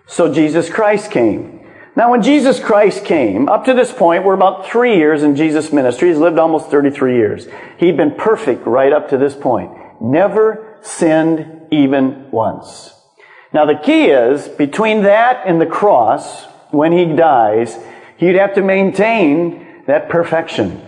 So 0.06 0.32
Jesus 0.32 0.70
Christ 0.70 1.10
came. 1.10 1.60
Now, 1.96 2.10
when 2.10 2.22
Jesus 2.22 2.60
Christ 2.60 3.04
came, 3.04 3.48
up 3.48 3.64
to 3.66 3.74
this 3.74 3.92
point, 3.92 4.24
we're 4.24 4.34
about 4.34 4.66
three 4.66 4.96
years 4.96 5.22
in 5.22 5.36
Jesus' 5.36 5.72
ministry. 5.72 6.08
He's 6.08 6.18
lived 6.18 6.38
almost 6.38 6.70
33 6.70 7.16
years. 7.16 7.46
He'd 7.78 7.96
been 7.96 8.14
perfect 8.14 8.66
right 8.66 8.92
up 8.92 9.10
to 9.10 9.18
this 9.18 9.34
point. 9.34 9.72
Never 10.00 10.78
sinned 10.82 11.59
even 11.70 12.30
once. 12.30 12.94
Now, 13.52 13.64
the 13.64 13.74
key 13.74 14.06
is, 14.06 14.48
between 14.48 15.02
that 15.02 15.46
and 15.46 15.60
the 15.60 15.66
cross, 15.66 16.44
when 16.70 16.92
he 16.92 17.04
dies, 17.04 17.76
he'd 18.16 18.36
have 18.36 18.54
to 18.54 18.62
maintain 18.62 19.84
that 19.86 20.08
perfection. 20.08 20.80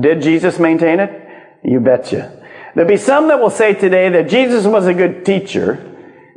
Did 0.00 0.22
Jesus 0.22 0.58
maintain 0.58 1.00
it? 1.00 1.28
You 1.62 1.80
betcha. 1.80 2.42
There'll 2.74 2.88
be 2.88 2.96
some 2.96 3.28
that 3.28 3.40
will 3.40 3.50
say 3.50 3.74
today 3.74 4.08
that 4.08 4.30
Jesus 4.30 4.66
was 4.66 4.86
a 4.86 4.94
good 4.94 5.26
teacher, 5.26 5.88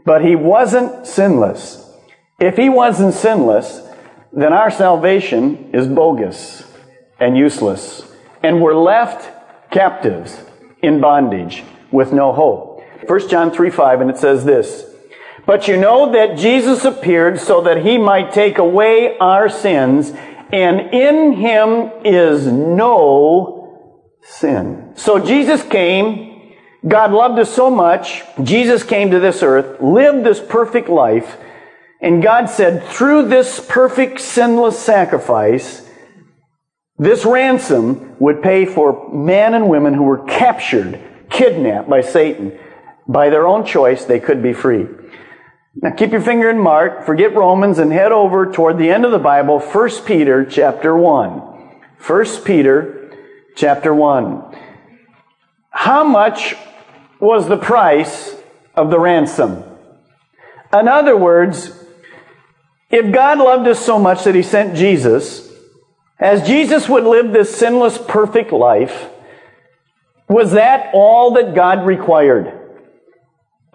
but 0.06 0.24
he 0.24 0.36
wasn't 0.36 1.08
sinless. 1.08 1.82
If 2.40 2.58
he 2.58 2.68
wasn't 2.68 3.14
sinless, 3.14 3.82
then 4.34 4.52
our 4.52 4.70
salvation 4.70 5.70
is 5.74 5.88
bogus 5.88 6.64
and 7.20 7.38
useless. 7.38 8.04
And 8.44 8.62
we're 8.62 8.76
left 8.76 9.72
captives 9.72 10.38
in 10.82 11.00
bondage 11.00 11.64
with 11.92 12.12
no 12.12 12.34
hope. 12.34 12.65
1 13.08 13.30
John 13.30 13.52
3 13.52 13.70
5, 13.70 14.02
and 14.02 14.10
it 14.10 14.18
says 14.18 14.46
this 14.46 14.86
But 15.46 15.68
you 15.68 15.78
know 15.78 16.12
that 16.12 16.38
Jesus 16.38 16.86
appeared 16.86 17.40
so 17.40 17.62
that 17.62 17.86
he 17.86 17.98
might 17.98 18.34
take 18.34 18.58
away 18.58 19.18
our 19.20 19.50
sins, 19.50 20.12
and 20.52 20.94
in 20.94 21.34
him 21.34 21.92
is 22.04 22.48
no 22.48 23.96
sin. 24.24 24.94
So 24.96 25.20
Jesus 25.20 25.64
came. 25.64 26.54
God 26.88 27.12
loved 27.12 27.40
us 27.40 27.52
so 27.52 27.72
much. 27.72 28.22
Jesus 28.44 28.84
came 28.84 29.10
to 29.10 29.20
this 29.20 29.42
earth, 29.42 29.82
lived 29.82 30.24
this 30.24 30.40
perfect 30.40 30.88
life, 30.88 31.38
and 32.02 32.22
God 32.22 32.46
said, 32.46 32.84
through 32.84 33.30
this 33.30 33.60
perfect 33.60 34.22
sinless 34.22 34.78
sacrifice, 34.78 35.90
this 36.98 37.26
ransom 37.26 38.16
would 38.20 38.42
pay 38.42 38.66
for 38.66 39.12
men 39.12 39.54
and 39.54 39.70
women 39.70 39.94
who 39.94 40.04
were 40.04 40.24
captured, 40.26 41.02
kidnapped 41.30 41.90
by 41.90 42.02
Satan. 42.02 42.58
By 43.08 43.30
their 43.30 43.48
own 43.48 43.66
choice, 43.66 44.06
they 44.06 44.20
could 44.20 44.42
be 44.42 44.54
free. 44.54 44.88
Now 45.76 45.92
keep 45.92 46.12
your 46.12 46.22
finger 46.22 46.50
in 46.50 46.60
Mark, 46.60 47.06
forget 47.06 47.36
Romans, 47.36 47.80
and 47.80 47.92
head 47.92 48.12
over 48.12 48.52
toward 48.52 48.78
the 48.78 48.90
end 48.90 49.06
of 49.06 49.12
the 49.12 49.20
Bible, 49.20 49.60
1 49.60 49.90
Peter 50.06 50.46
chapter 50.46 50.96
1. 50.96 51.32
1 52.00 52.26
Peter 52.44 53.12
chapter 53.56 53.94
1. 53.94 54.58
How 55.70 56.04
much 56.04 56.56
was 57.20 57.48
the 57.48 57.58
price 57.58 58.36
of 58.74 58.90
the 58.90 59.00
ransom? 59.00 59.64
In 60.74 60.88
other 60.88 61.18
words, 61.18 61.72
if 62.90 63.14
God 63.14 63.40
loved 63.40 63.68
us 63.68 63.86
so 63.86 64.00
much 64.00 64.24
that 64.24 64.36
He 64.36 64.44
sent 64.44 64.78
Jesus, 64.78 65.52
as 66.20 66.48
Jesus 66.48 66.88
would 66.88 67.04
live 67.04 67.34
this 67.34 67.56
sinless, 67.56 67.98
perfect 67.98 68.54
life, 68.54 69.10
was 70.30 70.54
that 70.54 70.92
all 70.94 71.34
that 71.34 71.54
God 71.54 71.86
required? 71.86 72.55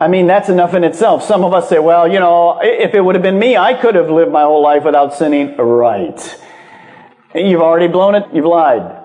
I 0.01 0.09
mean, 0.09 0.27
that's 0.27 0.49
enough 0.49 0.73
in 0.73 0.83
itself. 0.83 1.23
Some 1.23 1.45
of 1.45 1.53
us 1.53 1.69
say, 1.69 1.79
well, 1.79 2.11
you 2.11 2.19
know, 2.19 2.59
if 2.63 2.95
it 2.95 3.03
would 3.03 3.15
have 3.15 3.23
been 3.23 3.39
me, 3.39 3.59
I 3.59 3.75
could 3.75 3.95
have 3.95 4.09
lived 4.09 4.33
my 4.33 4.43
whole 4.43 4.63
life 4.63 4.83
without 4.83 5.15
sinning. 5.15 5.59
Right. 5.59 6.41
You've 7.35 7.61
already 7.61 7.89
blown 7.89 8.15
it. 8.15 8.25
You've 8.33 8.47
lied. 8.47 8.97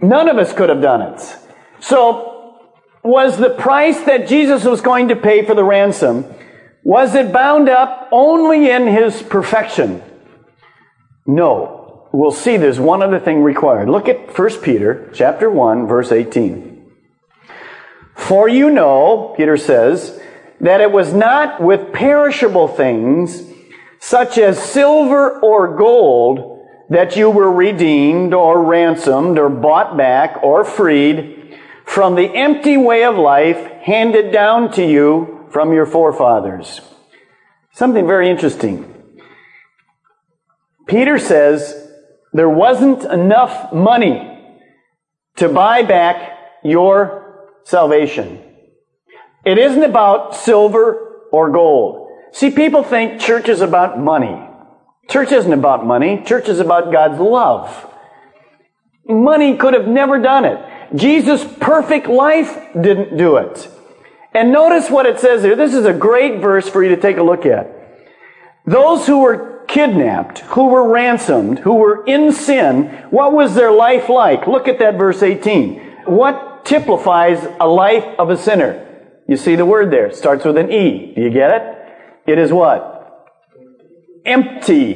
None 0.00 0.30
of 0.30 0.38
us 0.38 0.52
could 0.54 0.70
have 0.70 0.80
done 0.80 1.02
it. 1.02 1.36
So, 1.80 2.56
was 3.04 3.36
the 3.36 3.50
price 3.50 4.00
that 4.02 4.26
Jesus 4.26 4.64
was 4.64 4.80
going 4.80 5.08
to 5.08 5.16
pay 5.16 5.44
for 5.44 5.54
the 5.54 5.64
ransom, 5.64 6.24
was 6.82 7.14
it 7.14 7.30
bound 7.30 7.68
up 7.68 8.08
only 8.10 8.70
in 8.70 8.86
his 8.86 9.22
perfection? 9.22 10.02
No. 11.26 12.08
We'll 12.12 12.32
see 12.32 12.56
there's 12.56 12.80
one 12.80 13.02
other 13.02 13.20
thing 13.20 13.42
required. 13.42 13.88
Look 13.88 14.08
at 14.08 14.36
1 14.36 14.60
Peter 14.62 15.10
chapter 15.14 15.50
1 15.50 15.86
verse 15.86 16.10
18. 16.10 16.71
For 18.14 18.48
you 18.48 18.70
know, 18.70 19.34
Peter 19.36 19.56
says, 19.56 20.20
that 20.62 20.80
it 20.80 20.92
was 20.92 21.12
not 21.12 21.60
with 21.60 21.92
perishable 21.92 22.68
things, 22.68 23.42
such 23.98 24.38
as 24.38 24.62
silver 24.62 25.40
or 25.40 25.76
gold, 25.76 26.66
that 26.88 27.16
you 27.16 27.28
were 27.28 27.50
redeemed 27.50 28.32
or 28.32 28.62
ransomed 28.62 29.38
or 29.38 29.48
bought 29.48 29.96
back 29.96 30.42
or 30.42 30.64
freed 30.64 31.58
from 31.84 32.14
the 32.14 32.32
empty 32.34 32.76
way 32.76 33.04
of 33.04 33.16
life 33.16 33.56
handed 33.82 34.32
down 34.32 34.70
to 34.72 34.86
you 34.86 35.48
from 35.50 35.72
your 35.72 35.86
forefathers. 35.86 36.80
Something 37.72 38.06
very 38.06 38.30
interesting. 38.30 38.94
Peter 40.86 41.18
says 41.18 41.90
there 42.32 42.48
wasn't 42.48 43.04
enough 43.04 43.72
money 43.72 44.28
to 45.36 45.48
buy 45.48 45.82
back 45.82 46.38
your 46.62 47.21
salvation. 47.64 48.42
It 49.44 49.58
isn't 49.58 49.82
about 49.82 50.36
silver 50.36 51.26
or 51.32 51.50
gold. 51.50 52.08
See, 52.32 52.50
people 52.50 52.82
think 52.82 53.20
church 53.20 53.48
is 53.48 53.60
about 53.60 53.98
money. 53.98 54.40
Church 55.08 55.32
isn't 55.32 55.52
about 55.52 55.84
money. 55.84 56.22
Church 56.24 56.48
is 56.48 56.60
about 56.60 56.92
God's 56.92 57.20
love. 57.20 57.90
Money 59.06 59.56
could 59.56 59.74
have 59.74 59.88
never 59.88 60.18
done 60.18 60.44
it. 60.44 60.94
Jesus' 60.94 61.44
perfect 61.60 62.06
life 62.06 62.56
didn't 62.80 63.16
do 63.16 63.36
it. 63.36 63.68
And 64.34 64.52
notice 64.52 64.90
what 64.90 65.06
it 65.06 65.18
says 65.20 65.42
here. 65.42 65.56
This 65.56 65.74
is 65.74 65.84
a 65.84 65.92
great 65.92 66.40
verse 66.40 66.68
for 66.68 66.82
you 66.82 66.94
to 66.94 67.00
take 67.00 67.16
a 67.16 67.22
look 67.22 67.44
at. 67.44 67.70
Those 68.64 69.06
who 69.06 69.18
were 69.18 69.64
kidnapped, 69.66 70.40
who 70.40 70.68
were 70.68 70.88
ransomed, 70.88 71.58
who 71.58 71.74
were 71.74 72.04
in 72.04 72.32
sin, 72.32 72.84
what 73.10 73.32
was 73.32 73.54
their 73.54 73.72
life 73.72 74.08
like? 74.08 74.46
Look 74.46 74.68
at 74.68 74.78
that 74.78 74.96
verse 74.96 75.22
18. 75.22 76.04
What 76.04 76.51
typifies 76.64 77.46
a 77.60 77.66
life 77.66 78.04
of 78.18 78.30
a 78.30 78.36
sinner? 78.36 78.88
You 79.28 79.36
see 79.36 79.56
the 79.56 79.66
word 79.66 79.90
there. 79.90 80.12
Starts 80.12 80.44
with 80.44 80.56
an 80.56 80.70
E. 80.70 81.12
Do 81.14 81.22
you 81.22 81.30
get 81.30 81.50
it? 81.50 81.78
It 82.26 82.38
is 82.38 82.52
what? 82.52 83.28
Empty. 84.24 84.92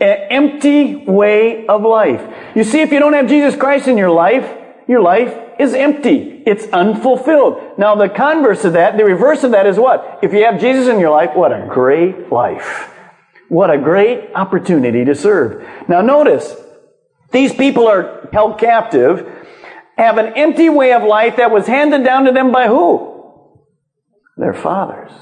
An 0.00 0.16
empty 0.30 0.96
way 0.96 1.66
of 1.66 1.82
life. 1.82 2.22
You 2.54 2.64
see, 2.64 2.80
if 2.80 2.92
you 2.92 2.98
don't 2.98 3.12
have 3.12 3.28
Jesus 3.28 3.56
Christ 3.56 3.88
in 3.88 3.96
your 3.96 4.10
life, 4.10 4.50
your 4.88 5.00
life 5.00 5.34
is 5.58 5.72
empty. 5.72 6.42
It's 6.46 6.66
unfulfilled. 6.72 7.78
Now, 7.78 7.94
the 7.94 8.08
converse 8.08 8.64
of 8.64 8.74
that, 8.74 8.96
the 8.96 9.04
reverse 9.04 9.44
of 9.44 9.52
that 9.52 9.66
is 9.66 9.78
what? 9.78 10.20
If 10.22 10.32
you 10.32 10.44
have 10.44 10.60
Jesus 10.60 10.88
in 10.88 11.00
your 11.00 11.10
life, 11.10 11.30
what 11.34 11.52
a 11.52 11.66
great 11.68 12.30
life. 12.30 12.90
What 13.48 13.70
a 13.70 13.78
great 13.78 14.30
opportunity 14.34 15.04
to 15.04 15.14
serve. 15.14 15.66
Now, 15.88 16.00
notice, 16.00 16.54
these 17.30 17.54
people 17.54 17.86
are 17.86 18.28
held 18.32 18.58
captive, 18.58 19.43
have 19.96 20.18
an 20.18 20.34
empty 20.34 20.68
way 20.68 20.92
of 20.92 21.02
life 21.02 21.36
that 21.36 21.50
was 21.50 21.66
handed 21.66 22.04
down 22.04 22.24
to 22.24 22.32
them 22.32 22.52
by 22.52 22.66
who? 22.66 23.14
Their 24.36 24.54
fathers. 24.54 25.12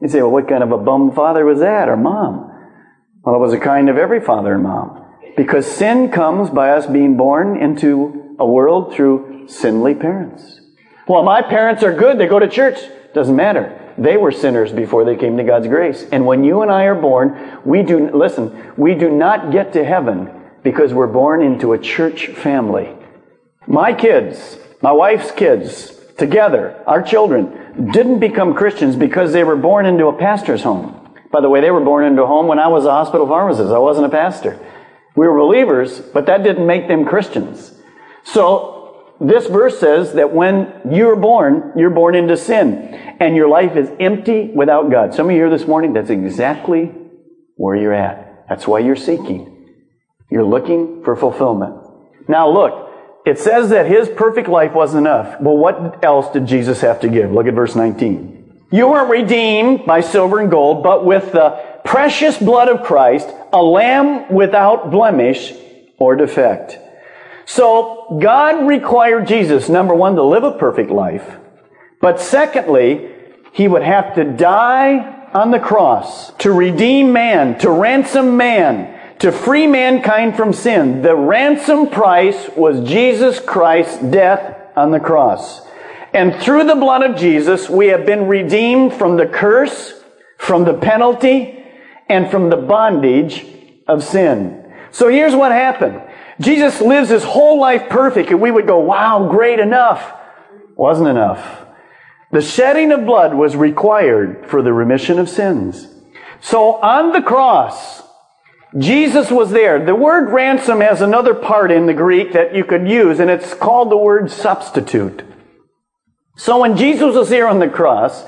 You 0.00 0.08
say, 0.08 0.22
well, 0.22 0.30
what 0.30 0.48
kind 0.48 0.62
of 0.62 0.72
a 0.72 0.78
bum 0.78 1.12
father 1.12 1.44
was 1.44 1.60
that, 1.60 1.88
or 1.88 1.96
mom? 1.96 2.50
Well, 3.22 3.34
it 3.34 3.38
was 3.38 3.52
a 3.52 3.58
kind 3.58 3.90
of 3.90 3.98
every 3.98 4.20
father 4.20 4.54
and 4.54 4.62
mom. 4.62 5.04
Because 5.36 5.66
sin 5.66 6.10
comes 6.10 6.50
by 6.50 6.70
us 6.70 6.86
being 6.86 7.16
born 7.16 7.60
into 7.60 8.36
a 8.38 8.46
world 8.46 8.94
through 8.94 9.48
sinly 9.48 9.94
parents. 9.94 10.60
Well, 11.06 11.22
my 11.22 11.42
parents 11.42 11.82
are 11.82 11.92
good. 11.92 12.18
They 12.18 12.26
go 12.26 12.38
to 12.38 12.48
church. 12.48 12.78
Doesn't 13.12 13.36
matter. 13.36 13.76
They 13.98 14.16
were 14.16 14.32
sinners 14.32 14.72
before 14.72 15.04
they 15.04 15.16
came 15.16 15.36
to 15.36 15.44
God's 15.44 15.66
grace. 15.66 16.06
And 16.10 16.24
when 16.24 16.44
you 16.44 16.62
and 16.62 16.70
I 16.70 16.84
are 16.84 16.94
born, 16.94 17.60
we 17.64 17.82
do, 17.82 18.10
listen, 18.16 18.72
we 18.76 18.94
do 18.94 19.10
not 19.10 19.52
get 19.52 19.72
to 19.74 19.84
heaven 19.84 20.30
because 20.62 20.94
we're 20.94 21.06
born 21.06 21.42
into 21.42 21.72
a 21.72 21.78
church 21.78 22.28
family. 22.28 22.96
My 23.66 23.92
kids, 23.92 24.58
my 24.82 24.92
wife's 24.92 25.30
kids, 25.32 25.94
together, 26.16 26.82
our 26.86 27.02
children, 27.02 27.90
didn't 27.92 28.18
become 28.18 28.54
Christians 28.54 28.96
because 28.96 29.32
they 29.32 29.44
were 29.44 29.56
born 29.56 29.86
into 29.86 30.06
a 30.06 30.16
pastor's 30.16 30.62
home. 30.62 31.14
By 31.30 31.40
the 31.40 31.48
way, 31.48 31.60
they 31.60 31.70
were 31.70 31.84
born 31.84 32.04
into 32.04 32.22
a 32.22 32.26
home 32.26 32.46
when 32.46 32.58
I 32.58 32.68
was 32.68 32.84
a 32.84 32.90
hospital 32.90 33.26
pharmacist. 33.26 33.70
I 33.70 33.78
wasn't 33.78 34.06
a 34.06 34.10
pastor. 34.10 34.58
We 35.14 35.28
were 35.28 35.38
believers, 35.38 36.00
but 36.00 36.26
that 36.26 36.42
didn't 36.42 36.66
make 36.66 36.88
them 36.88 37.04
Christians. 37.04 37.72
So, 38.24 39.16
this 39.20 39.46
verse 39.46 39.78
says 39.78 40.14
that 40.14 40.32
when 40.32 40.72
you're 40.90 41.16
born, 41.16 41.72
you're 41.76 41.90
born 41.90 42.14
into 42.14 42.36
sin, 42.36 42.94
and 43.20 43.36
your 43.36 43.48
life 43.48 43.76
is 43.76 43.90
empty 44.00 44.50
without 44.54 44.90
God. 44.90 45.14
Some 45.14 45.26
of 45.26 45.32
you 45.32 45.38
here 45.38 45.50
this 45.50 45.66
morning, 45.66 45.92
that's 45.92 46.10
exactly 46.10 46.92
where 47.56 47.76
you're 47.76 47.92
at. 47.92 48.46
That's 48.48 48.66
why 48.66 48.78
you're 48.78 48.96
seeking. 48.96 49.68
You're 50.30 50.44
looking 50.44 51.04
for 51.04 51.16
fulfillment. 51.16 51.76
Now 52.28 52.48
look, 52.48 52.89
it 53.26 53.38
says 53.38 53.70
that 53.70 53.86
his 53.86 54.08
perfect 54.08 54.48
life 54.48 54.72
wasn't 54.72 55.06
enough. 55.06 55.40
Well, 55.40 55.56
what 55.56 56.04
else 56.04 56.32
did 56.32 56.46
Jesus 56.46 56.80
have 56.80 57.00
to 57.00 57.08
give? 57.08 57.32
Look 57.32 57.46
at 57.46 57.54
verse 57.54 57.74
19. 57.74 58.40
You 58.72 58.88
weren't 58.88 59.10
redeemed 59.10 59.84
by 59.84 60.00
silver 60.00 60.38
and 60.38 60.50
gold, 60.50 60.82
but 60.82 61.04
with 61.04 61.32
the 61.32 61.80
precious 61.84 62.38
blood 62.38 62.68
of 62.68 62.82
Christ, 62.84 63.28
a 63.52 63.62
lamb 63.62 64.32
without 64.32 64.90
blemish 64.90 65.52
or 65.98 66.14
defect. 66.14 66.78
So, 67.46 68.18
God 68.22 68.68
required 68.68 69.26
Jesus, 69.26 69.68
number 69.68 69.94
one, 69.94 70.14
to 70.14 70.22
live 70.22 70.44
a 70.44 70.56
perfect 70.56 70.90
life. 70.90 71.36
But 72.00 72.20
secondly, 72.20 73.10
he 73.52 73.66
would 73.66 73.82
have 73.82 74.14
to 74.14 74.24
die 74.24 75.28
on 75.34 75.50
the 75.50 75.58
cross 75.58 76.32
to 76.34 76.52
redeem 76.52 77.12
man, 77.12 77.58
to 77.58 77.70
ransom 77.70 78.36
man, 78.36 78.99
to 79.20 79.30
free 79.30 79.66
mankind 79.66 80.36
from 80.36 80.52
sin. 80.52 81.02
The 81.02 81.14
ransom 81.14 81.88
price 81.88 82.48
was 82.56 82.88
Jesus 82.88 83.38
Christ's 83.38 84.02
death 84.02 84.56
on 84.76 84.90
the 84.90 85.00
cross. 85.00 85.62
And 86.12 86.34
through 86.36 86.64
the 86.64 86.74
blood 86.74 87.02
of 87.02 87.16
Jesus, 87.16 87.68
we 87.68 87.88
have 87.88 88.04
been 88.04 88.26
redeemed 88.26 88.94
from 88.94 89.16
the 89.16 89.26
curse, 89.26 89.94
from 90.38 90.64
the 90.64 90.74
penalty, 90.74 91.64
and 92.08 92.30
from 92.30 92.50
the 92.50 92.56
bondage 92.56 93.46
of 93.86 94.02
sin. 94.02 94.74
So 94.90 95.08
here's 95.08 95.36
what 95.36 95.52
happened. 95.52 96.02
Jesus 96.40 96.80
lives 96.80 97.10
his 97.10 97.22
whole 97.22 97.60
life 97.60 97.88
perfect, 97.90 98.30
and 98.30 98.40
we 98.40 98.50
would 98.50 98.66
go, 98.66 98.80
wow, 98.80 99.28
great 99.28 99.60
enough. 99.60 100.14
Wasn't 100.76 101.08
enough. 101.08 101.66
The 102.32 102.40
shedding 102.40 102.90
of 102.90 103.04
blood 103.04 103.34
was 103.34 103.54
required 103.54 104.48
for 104.48 104.62
the 104.62 104.72
remission 104.72 105.18
of 105.18 105.28
sins. 105.28 105.86
So 106.40 106.76
on 106.76 107.12
the 107.12 107.22
cross, 107.22 108.02
Jesus 108.78 109.30
was 109.30 109.50
there. 109.50 109.84
The 109.84 109.94
word 109.94 110.30
ransom 110.30 110.80
has 110.80 111.00
another 111.00 111.34
part 111.34 111.70
in 111.72 111.86
the 111.86 111.94
Greek 111.94 112.32
that 112.32 112.54
you 112.54 112.64
could 112.64 112.88
use, 112.88 113.18
and 113.18 113.28
it's 113.28 113.54
called 113.54 113.90
the 113.90 113.96
word 113.96 114.30
substitute. 114.30 115.24
So 116.36 116.60
when 116.60 116.76
Jesus 116.76 117.14
was 117.14 117.28
here 117.28 117.46
on 117.46 117.58
the 117.58 117.68
cross, 117.68 118.24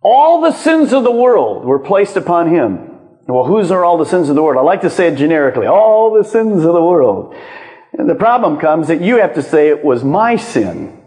all 0.00 0.40
the 0.40 0.52
sins 0.52 0.92
of 0.92 1.04
the 1.04 1.12
world 1.12 1.64
were 1.64 1.78
placed 1.78 2.16
upon 2.16 2.48
him. 2.48 2.88
Well, 3.28 3.44
whose 3.44 3.70
are 3.70 3.84
all 3.84 3.98
the 3.98 4.06
sins 4.06 4.28
of 4.28 4.34
the 4.34 4.42
world? 4.42 4.58
I 4.58 4.62
like 4.62 4.80
to 4.80 4.90
say 4.90 5.08
it 5.08 5.16
generically. 5.16 5.66
All 5.66 6.12
the 6.12 6.24
sins 6.24 6.64
of 6.64 6.72
the 6.72 6.82
world. 6.82 7.36
And 7.92 8.08
the 8.08 8.14
problem 8.14 8.58
comes 8.58 8.88
that 8.88 9.00
you 9.00 9.18
have 9.18 9.34
to 9.34 9.42
say 9.42 9.68
it 9.68 9.84
was 9.84 10.02
my 10.02 10.36
sin 10.36 11.00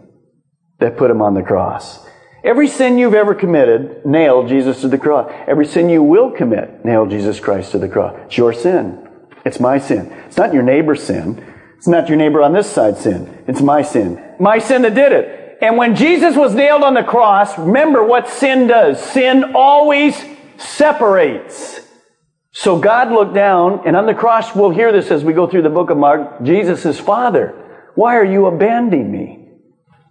that 0.78 0.96
put 0.96 1.10
him 1.10 1.20
on 1.20 1.34
the 1.34 1.42
cross. 1.42 2.05
Every 2.44 2.68
sin 2.68 2.98
you've 2.98 3.14
ever 3.14 3.34
committed, 3.34 4.04
nail 4.06 4.46
Jesus 4.46 4.80
to 4.82 4.88
the 4.88 4.98
cross. 4.98 5.32
Every 5.48 5.66
sin 5.66 5.88
you 5.88 6.02
will 6.02 6.30
commit, 6.30 6.84
nail 6.84 7.06
Jesus 7.06 7.40
Christ 7.40 7.72
to 7.72 7.78
the 7.78 7.88
cross. 7.88 8.14
It's 8.26 8.38
your 8.38 8.52
sin. 8.52 9.08
It's 9.44 9.60
my 9.60 9.78
sin. 9.78 10.12
It's 10.26 10.36
not 10.36 10.54
your 10.54 10.62
neighbor's 10.62 11.02
sin. 11.02 11.44
It's 11.76 11.88
not 11.88 12.08
your 12.08 12.18
neighbor 12.18 12.42
on 12.42 12.52
this 12.52 12.70
side 12.70 12.98
sin. 12.98 13.44
It's 13.46 13.60
my 13.60 13.82
sin. 13.82 14.22
My 14.38 14.58
sin 14.58 14.82
that 14.82 14.94
did 14.94 15.12
it. 15.12 15.58
And 15.60 15.76
when 15.76 15.96
Jesus 15.96 16.36
was 16.36 16.54
nailed 16.54 16.82
on 16.82 16.94
the 16.94 17.02
cross, 17.02 17.58
remember 17.58 18.04
what 18.04 18.28
sin 18.28 18.66
does. 18.66 19.02
Sin 19.02 19.52
always 19.54 20.16
separates. 20.58 21.80
So 22.52 22.78
God 22.78 23.12
looked 23.12 23.34
down, 23.34 23.86
and 23.86 23.96
on 23.96 24.06
the 24.06 24.14
cross, 24.14 24.54
we'll 24.54 24.70
hear 24.70 24.90
this 24.90 25.10
as 25.10 25.22
we 25.22 25.32
go 25.32 25.46
through 25.46 25.62
the 25.62 25.70
book 25.70 25.90
of 25.90 25.98
Mark, 25.98 26.42
Jesus' 26.42 26.98
Father, 26.98 27.54
why 27.94 28.16
are 28.16 28.24
you 28.24 28.46
abandoning 28.46 29.10
me? 29.10 29.48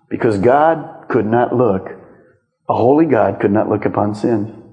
Because 0.10 0.38
God 0.38 1.06
could 1.10 1.26
not 1.26 1.56
look, 1.56 1.90
a 2.68 2.74
holy 2.74 3.06
God 3.06 3.40
could 3.40 3.52
not 3.52 3.70
look 3.70 3.86
upon 3.86 4.16
sin. 4.16 4.64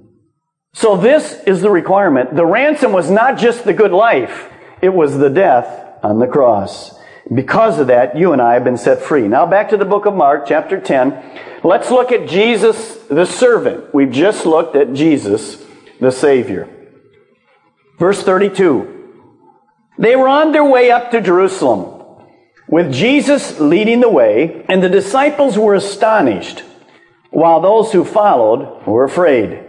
So 0.75 0.97
this 0.97 1.35
is 1.47 1.61
the 1.61 1.71
requirement. 1.71 2.35
The 2.35 2.47
ransom 2.47 2.93
was 2.93 3.11
not 3.11 3.39
just 3.39 3.65
the 3.65 3.75
good 3.75 3.93
life, 3.93 4.49
it 4.81 4.91
was 4.91 5.19
the 5.19 5.31
death 5.31 5.99
on 6.03 6.19
the 6.19 6.27
cross. 6.27 6.99
Because 7.33 7.79
of 7.79 7.87
that, 7.87 8.17
you 8.17 8.33
and 8.33 8.43
I 8.43 8.55
have 8.55 8.65
been 8.65 8.77
set 8.77 9.01
free. 9.01 9.29
Now 9.29 9.47
back 9.47 9.71
to 9.71 9.77
the 9.77 9.85
book 9.85 10.07
of 10.07 10.15
Mark, 10.15 10.45
chapter 10.47 10.81
10. 10.81 11.41
Let's 11.63 11.91
look 11.91 12.11
at 12.11 12.29
Jesus, 12.29 12.97
the 13.09 13.25
servant. 13.25 13.95
We've 13.95 14.11
just 14.11 14.45
looked 14.45 14.75
at 14.75 14.93
Jesus, 14.93 15.63
the 16.01 16.11
Savior. 16.11 16.69
Verse 17.99 18.23
32. 18.25 18.99
They 19.99 20.17
were 20.17 20.27
on 20.27 20.51
their 20.51 20.65
way 20.65 20.91
up 20.91 21.13
to 21.13 21.21
Jerusalem 21.21 22.03
with 22.69 22.93
Jesus 22.93 23.61
leading 23.61 24.01
the 24.01 24.09
way, 24.09 24.65
and 24.69 24.83
the 24.83 24.89
disciples 24.89 25.59
were 25.59 25.75
astonished, 25.75 26.65
while 27.33 27.61
those 27.61 27.93
who 27.93 28.05
followed 28.05 28.87
were 28.87 29.05
afraid. 29.05 29.65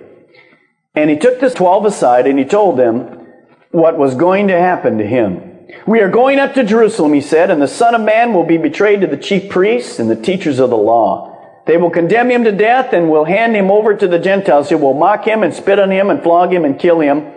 And 0.96 1.10
he 1.10 1.18
took 1.18 1.40
the 1.40 1.50
twelve 1.50 1.86
aside 1.86 2.28
and 2.28 2.38
he 2.38 2.46
told 2.46 2.78
them 2.78 3.28
what 3.72 3.98
was 3.98 4.16
going 4.16 4.48
to 4.50 4.60
happen 4.60 5.00
to 5.00 5.08
him. 5.08 5.68
We 5.88 6.02
are 6.02 6.10
going 6.10 6.38
up 6.38 6.54
to 6.54 6.64
Jerusalem, 6.64 7.14
he 7.14 7.22
said, 7.22 7.50
and 7.50 7.62
the 7.62 7.68
Son 7.68 7.96
of 7.96 8.02
Man 8.02 8.34
will 8.34 8.46
be 8.46 8.58
betrayed 8.58 9.02
to 9.02 9.08
the 9.08 9.18
chief 9.18 9.50
priests 9.50 9.98
and 9.98 10.10
the 10.10 10.16
teachers 10.16 10.60
of 10.60 10.70
the 10.70 10.78
law. 10.78 11.32
They 11.66 11.78
will 11.78 11.90
condemn 11.90 12.30
him 12.30 12.44
to 12.44 12.52
death 12.52 12.94
and 12.94 13.10
will 13.10 13.26
hand 13.26 13.56
him 13.56 13.72
over 13.72 13.96
to 13.96 14.08
the 14.08 14.20
Gentiles 14.20 14.70
who 14.70 14.78
will 14.78 14.94
mock 14.94 15.26
him 15.26 15.42
and 15.42 15.54
spit 15.54 15.80
on 15.80 15.90
him 15.90 16.10
and 16.10 16.22
flog 16.22 16.54
him 16.54 16.66
and 16.66 16.78
kill 16.78 17.00
him 17.00 17.34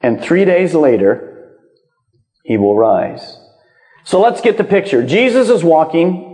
and 0.00 0.22
three 0.22 0.44
days 0.44 0.74
later, 0.74 1.56
he 2.44 2.56
will 2.56 2.76
rise. 2.76 3.38
So 4.04 4.20
let's 4.20 4.40
get 4.40 4.56
the 4.56 4.64
picture. 4.64 5.04
Jesus 5.04 5.48
is 5.48 5.64
walking, 5.64 6.25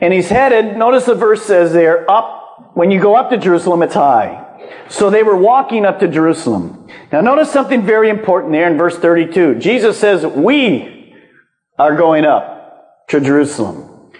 and 0.00 0.12
he's 0.12 0.28
headed, 0.28 0.76
notice 0.76 1.04
the 1.04 1.14
verse 1.14 1.42
says 1.42 1.72
there, 1.72 2.10
up, 2.10 2.72
when 2.74 2.90
you 2.90 3.00
go 3.00 3.14
up 3.14 3.30
to 3.30 3.38
Jerusalem, 3.38 3.82
it's 3.82 3.94
high. 3.94 4.42
So 4.88 5.10
they 5.10 5.22
were 5.22 5.36
walking 5.36 5.84
up 5.84 6.00
to 6.00 6.08
Jerusalem. 6.08 6.88
Now 7.12 7.20
notice 7.20 7.50
something 7.50 7.84
very 7.84 8.08
important 8.08 8.52
there 8.52 8.70
in 8.70 8.76
verse 8.76 8.98
32. 8.98 9.56
Jesus 9.56 9.98
says, 9.98 10.24
we 10.26 11.14
are 11.78 11.96
going 11.96 12.24
up 12.24 13.06
to 13.08 13.20
Jerusalem. 13.20 14.10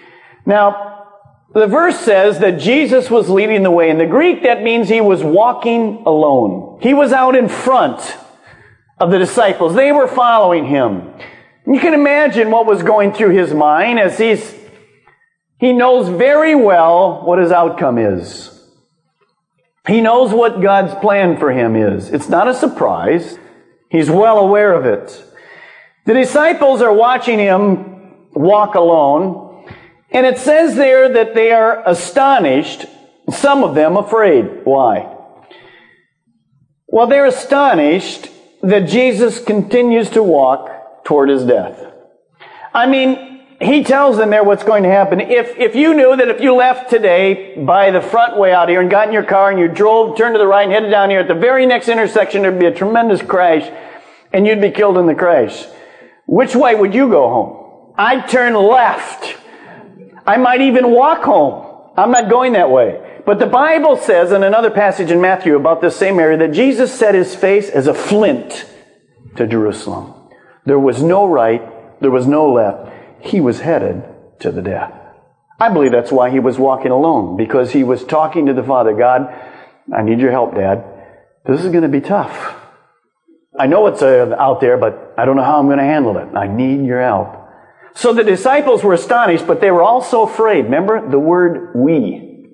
Now, 0.45 1.05
the 1.53 1.67
verse 1.67 1.99
says 1.99 2.39
that 2.39 2.59
Jesus 2.59 3.09
was 3.09 3.29
leading 3.29 3.63
the 3.63 3.71
way. 3.71 3.89
In 3.89 3.97
the 3.97 4.05
Greek, 4.05 4.43
that 4.43 4.61
means 4.63 4.89
he 4.89 5.01
was 5.01 5.23
walking 5.23 6.03
alone. 6.05 6.79
He 6.81 6.93
was 6.93 7.11
out 7.11 7.35
in 7.35 7.49
front 7.49 8.17
of 8.99 9.11
the 9.11 9.17
disciples. 9.17 9.73
They 9.73 9.91
were 9.91 10.07
following 10.07 10.65
him. 10.65 11.13
You 11.65 11.79
can 11.79 11.93
imagine 11.93 12.51
what 12.51 12.65
was 12.65 12.83
going 12.83 13.13
through 13.13 13.31
his 13.31 13.53
mind 13.53 13.99
as 13.99 14.17
he's, 14.17 14.55
he 15.59 15.73
knows 15.73 16.07
very 16.07 16.55
well 16.55 17.23
what 17.25 17.39
his 17.39 17.51
outcome 17.51 17.97
is. 17.97 18.53
He 19.87 20.01
knows 20.01 20.33
what 20.33 20.61
God's 20.61 20.93
plan 20.95 21.37
for 21.37 21.51
him 21.51 21.75
is. 21.75 22.09
It's 22.09 22.29
not 22.29 22.47
a 22.47 22.53
surprise. 22.53 23.39
He's 23.89 24.09
well 24.09 24.37
aware 24.37 24.73
of 24.73 24.85
it. 24.85 25.23
The 26.05 26.13
disciples 26.13 26.81
are 26.81 26.93
watching 26.93 27.39
him 27.39 28.31
walk 28.33 28.75
alone, 28.75 29.65
and 30.11 30.25
it 30.25 30.37
says 30.37 30.75
there 30.75 31.13
that 31.13 31.33
they 31.33 31.51
are 31.51 31.81
astonished, 31.87 32.85
some 33.29 33.63
of 33.63 33.75
them 33.75 33.97
afraid. 33.97 34.61
Why? 34.63 35.13
Well, 36.87 37.07
they're 37.07 37.25
astonished 37.25 38.29
that 38.61 38.87
Jesus 38.87 39.43
continues 39.43 40.09
to 40.11 40.23
walk 40.23 41.03
toward 41.03 41.29
his 41.29 41.43
death. 41.43 41.79
I 42.73 42.87
mean, 42.87 43.36
he 43.59 43.83
tells 43.83 44.17
them 44.17 44.29
there 44.29 44.43
what's 44.43 44.63
going 44.63 44.83
to 44.83 44.89
happen. 44.89 45.19
If, 45.19 45.57
if 45.57 45.75
you 45.75 45.95
knew 45.95 46.15
that 46.15 46.27
if 46.27 46.41
you 46.41 46.53
left 46.55 46.89
today 46.89 47.55
by 47.57 47.89
the 47.89 48.01
front 48.01 48.37
way 48.37 48.53
out 48.53 48.69
here 48.69 48.81
and 48.81 48.89
got 48.89 49.07
in 49.07 49.13
your 49.13 49.23
car 49.23 49.49
and 49.49 49.59
you 49.59 49.67
drove, 49.67 50.15
turned 50.15 50.35
to 50.35 50.39
the 50.39 50.45
right 50.45 50.63
and 50.63 50.71
headed 50.71 50.91
down 50.91 51.09
here, 51.09 51.21
at 51.21 51.27
the 51.27 51.33
very 51.33 51.65
next 51.65 51.89
intersection 51.89 52.43
there'd 52.43 52.59
be 52.59 52.67
a 52.67 52.73
tremendous 52.73 53.21
crash 53.21 53.67
and 54.31 54.45
you'd 54.45 54.61
be 54.61 54.69
killed 54.69 54.97
in 54.97 55.07
the 55.07 55.15
crash. 55.15 55.65
Which 56.27 56.55
way 56.55 56.75
would 56.75 56.93
you 56.93 57.09
go 57.09 57.29
home? 57.29 57.93
I'd 57.97 58.29
turn 58.29 58.53
left. 58.53 59.35
I 60.27 60.37
might 60.37 60.61
even 60.61 60.91
walk 60.91 61.23
home. 61.23 61.91
I'm 61.97 62.11
not 62.11 62.29
going 62.29 62.53
that 62.53 62.69
way. 62.69 63.21
But 63.25 63.39
the 63.39 63.47
Bible 63.47 63.97
says 63.97 64.31
in 64.31 64.43
another 64.43 64.69
passage 64.69 65.09
in 65.09 65.19
Matthew 65.19 65.55
about 65.55 65.81
this 65.81 65.95
same 65.95 66.19
area 66.19 66.37
that 66.37 66.51
Jesus 66.51 66.93
set 66.93 67.15
his 67.15 67.35
face 67.35 67.69
as 67.69 67.87
a 67.87 67.93
flint 67.93 68.65
to 69.35 69.47
Jerusalem. 69.47 70.13
There 70.65 70.79
was 70.79 71.01
no 71.01 71.25
right, 71.25 71.61
there 72.01 72.11
was 72.11 72.27
no 72.27 72.51
left. 72.51 72.93
He 73.19 73.39
was 73.39 73.61
headed 73.61 74.03
to 74.39 74.51
the 74.51 74.61
death. 74.61 74.93
I 75.59 75.69
believe 75.69 75.91
that's 75.91 76.11
why 76.11 76.29
he 76.29 76.39
was 76.39 76.59
walking 76.59 76.91
alone, 76.91 77.35
because 77.35 77.71
he 77.71 77.83
was 77.83 78.03
talking 78.03 78.45
to 78.45 78.53
the 78.53 78.63
Father, 78.63 78.93
God, 78.93 79.27
I 79.95 80.03
need 80.03 80.19
your 80.19 80.31
help, 80.31 80.53
Dad. 80.53 80.83
This 81.45 81.61
is 81.61 81.71
going 81.71 81.83
to 81.83 81.89
be 81.89 82.01
tough. 82.01 82.55
I 83.59 83.65
know 83.65 83.87
it's 83.87 84.01
uh, 84.01 84.35
out 84.37 84.61
there, 84.61 84.77
but 84.77 85.15
I 85.17 85.25
don't 85.25 85.35
know 85.35 85.43
how 85.43 85.57
I'm 85.57 85.65
going 85.65 85.79
to 85.79 85.83
handle 85.83 86.17
it. 86.17 86.35
I 86.35 86.47
need 86.47 86.85
your 86.85 87.01
help. 87.01 87.35
So 87.95 88.13
the 88.13 88.23
disciples 88.23 88.83
were 88.83 88.93
astonished, 88.93 89.47
but 89.47 89.59
they 89.59 89.71
were 89.71 89.81
also 89.81 90.21
afraid. 90.21 90.65
Remember 90.65 91.09
the 91.09 91.17
word 91.17 91.71
we. 91.75 92.51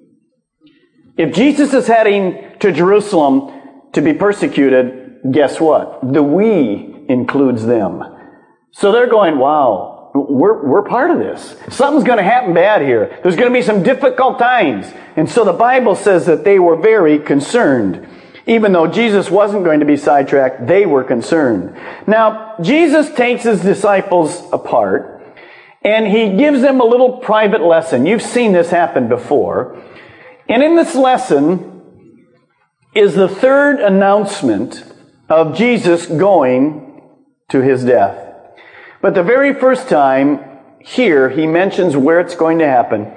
If 1.17 1.36
Jesus 1.36 1.73
is 1.73 1.88
heading 1.88 2.58
to 2.60 2.71
Jerusalem 2.71 3.52
to 3.91 4.02
be 4.02 4.13
persecuted, 4.13 5.32
guess 5.32 5.60
what? 5.60 6.13
The 6.13 6.23
we 6.23 7.06
includes 7.10 7.65
them. 7.65 8.02
So 8.71 8.93
they're 8.93 9.10
going, 9.10 9.38
wow, 9.38 9.92
we're, 10.13 10.63
we're 10.63 10.84
part 10.84 11.10
of 11.10 11.17
this. 11.17 11.56
Something's 11.69 12.04
going 12.04 12.17
to 12.17 12.23
happen 12.23 12.54
bad 12.54 12.82
here. 12.82 13.19
There's 13.23 13.36
going 13.36 13.52
to 13.52 13.54
be 13.54 13.63
some 13.63 13.82
difficult 13.82 14.38
times. 14.38 14.91
And 15.15 15.30
so 15.30 15.43
the 15.43 15.54
Bible 15.54 15.95
says 15.95 16.28
that 16.28 16.43
they 16.43 16.60
were 16.60 16.76
very 16.76 17.19
concerned. 17.19 18.08
Even 18.45 18.73
though 18.73 18.88
Jesus 18.88 19.32
wasn't 19.32 19.63
going 19.63 19.80
to 19.80 19.86
be 19.86 19.97
sidetracked, 19.97 20.67
they 20.67 20.86
were 20.86 21.04
concerned. 21.04 21.76
Now, 22.06 22.56
Jesus 22.62 23.10
takes 23.12 23.43
his 23.43 23.62
disciples 23.62 24.43
apart 24.52 25.36
and 25.82 26.06
he 26.08 26.38
gives 26.38 26.62
them 26.62 26.80
a 26.80 26.86
little 26.86 27.17
private 27.17 27.62
lesson. 27.62 28.06
You've 28.06 28.21
seen 28.21 28.52
this 28.52 28.69
happen 28.69 29.08
before. 29.08 29.82
And 30.47 30.62
in 30.62 30.76
this 30.76 30.93
lesson 30.93 32.28
is 32.93 33.15
the 33.15 33.28
third 33.28 33.80
announcement 33.80 34.84
of 35.30 35.56
Jesus 35.56 36.06
going 36.06 37.02
to 37.49 37.62
his 37.62 37.84
death. 37.84 38.32
But 39.03 39.15
the 39.15 39.21
very 39.21 39.53
first 39.53 39.89
time 39.89 40.39
here, 40.79 41.29
he 41.29 41.45
mentions 41.45 41.97
where 41.97 42.21
it's 42.21 42.37
going 42.37 42.59
to 42.59 42.67
happen. 42.67 43.11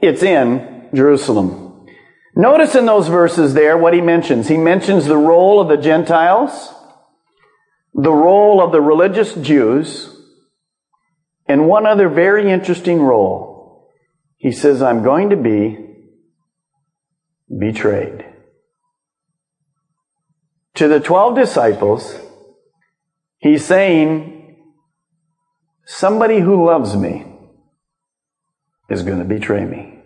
It's 0.00 0.22
in 0.22 0.88
Jerusalem. 0.94 1.86
Notice 2.34 2.74
in 2.74 2.86
those 2.86 3.06
verses 3.06 3.52
there 3.52 3.76
what 3.76 3.92
he 3.92 4.00
mentions. 4.00 4.48
He 4.48 4.56
mentions 4.56 5.04
the 5.04 5.18
role 5.18 5.60
of 5.60 5.68
the 5.68 5.76
Gentiles, 5.76 6.72
the 7.92 8.10
role 8.10 8.62
of 8.62 8.72
the 8.72 8.80
religious 8.80 9.34
Jews, 9.34 10.08
and 11.46 11.68
one 11.68 11.84
other 11.84 12.08
very 12.08 12.50
interesting 12.50 13.02
role. 13.02 13.90
He 14.38 14.52
says, 14.52 14.80
I'm 14.80 15.02
going 15.02 15.28
to 15.28 15.36
be 15.36 15.84
betrayed. 17.58 18.24
To 20.76 20.88
the 20.88 21.00
12 21.00 21.34
disciples, 21.34 22.18
he's 23.36 23.66
saying, 23.66 24.37
somebody 25.88 26.38
who 26.38 26.66
loves 26.66 26.94
me 26.94 27.24
is 28.90 29.02
going 29.02 29.18
to 29.18 29.24
betray 29.24 29.64
me. 29.64 29.98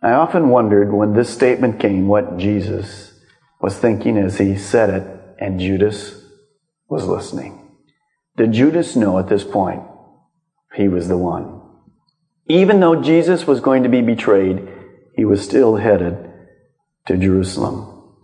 I 0.00 0.12
often 0.12 0.48
wondered 0.48 0.92
when 0.92 1.12
this 1.12 1.28
statement 1.28 1.80
came 1.80 2.06
what 2.06 2.38
Jesus 2.38 3.20
was 3.60 3.76
thinking 3.76 4.16
as 4.16 4.38
he 4.38 4.56
said 4.56 4.90
it, 4.90 5.20
and 5.40 5.58
Judas 5.58 6.24
was 6.88 7.04
listening. 7.04 7.68
Did 8.36 8.52
Judas 8.52 8.94
know 8.94 9.18
at 9.18 9.28
this 9.28 9.42
point 9.42 9.82
he 10.74 10.86
was 10.86 11.08
the 11.08 11.18
one? 11.18 11.62
Even 12.46 12.78
though 12.78 13.02
Jesus 13.02 13.44
was 13.44 13.58
going 13.58 13.82
to 13.82 13.88
be 13.88 14.00
betrayed, 14.00 14.68
he 15.16 15.24
was 15.24 15.42
still 15.42 15.76
headed 15.76 16.30
to 17.06 17.16
Jerusalem. 17.16 18.14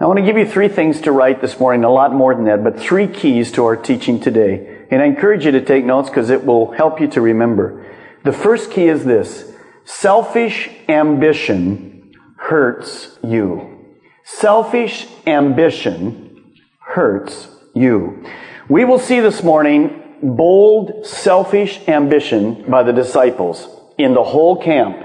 I 0.00 0.06
want 0.06 0.18
to 0.18 0.24
give 0.24 0.36
you 0.36 0.46
three 0.46 0.68
things 0.68 1.00
to 1.02 1.12
write 1.12 1.40
this 1.40 1.60
morning, 1.60 1.84
a 1.84 1.90
lot 1.90 2.12
more 2.12 2.34
than 2.34 2.46
that, 2.46 2.64
but 2.64 2.80
three 2.80 3.06
keys 3.06 3.52
to 3.52 3.64
our 3.64 3.76
teaching 3.76 4.18
today. 4.18 4.73
And 4.94 5.02
I 5.02 5.06
encourage 5.06 5.44
you 5.44 5.50
to 5.50 5.60
take 5.60 5.84
notes 5.84 6.08
because 6.08 6.30
it 6.30 6.46
will 6.46 6.70
help 6.70 7.00
you 7.00 7.08
to 7.08 7.20
remember. 7.20 7.84
The 8.22 8.32
first 8.32 8.70
key 8.70 8.86
is 8.86 9.04
this. 9.04 9.52
Selfish 9.84 10.70
ambition 10.88 12.14
hurts 12.36 13.18
you. 13.20 13.96
Selfish 14.22 15.08
ambition 15.26 16.60
hurts 16.78 17.48
you. 17.74 18.24
We 18.68 18.84
will 18.84 19.00
see 19.00 19.18
this 19.18 19.42
morning 19.42 20.18
bold, 20.22 21.04
selfish 21.04 21.80
ambition 21.88 22.70
by 22.70 22.84
the 22.84 22.92
disciples 22.92 23.66
in 23.98 24.14
the 24.14 24.22
whole 24.22 24.62
camp. 24.62 24.96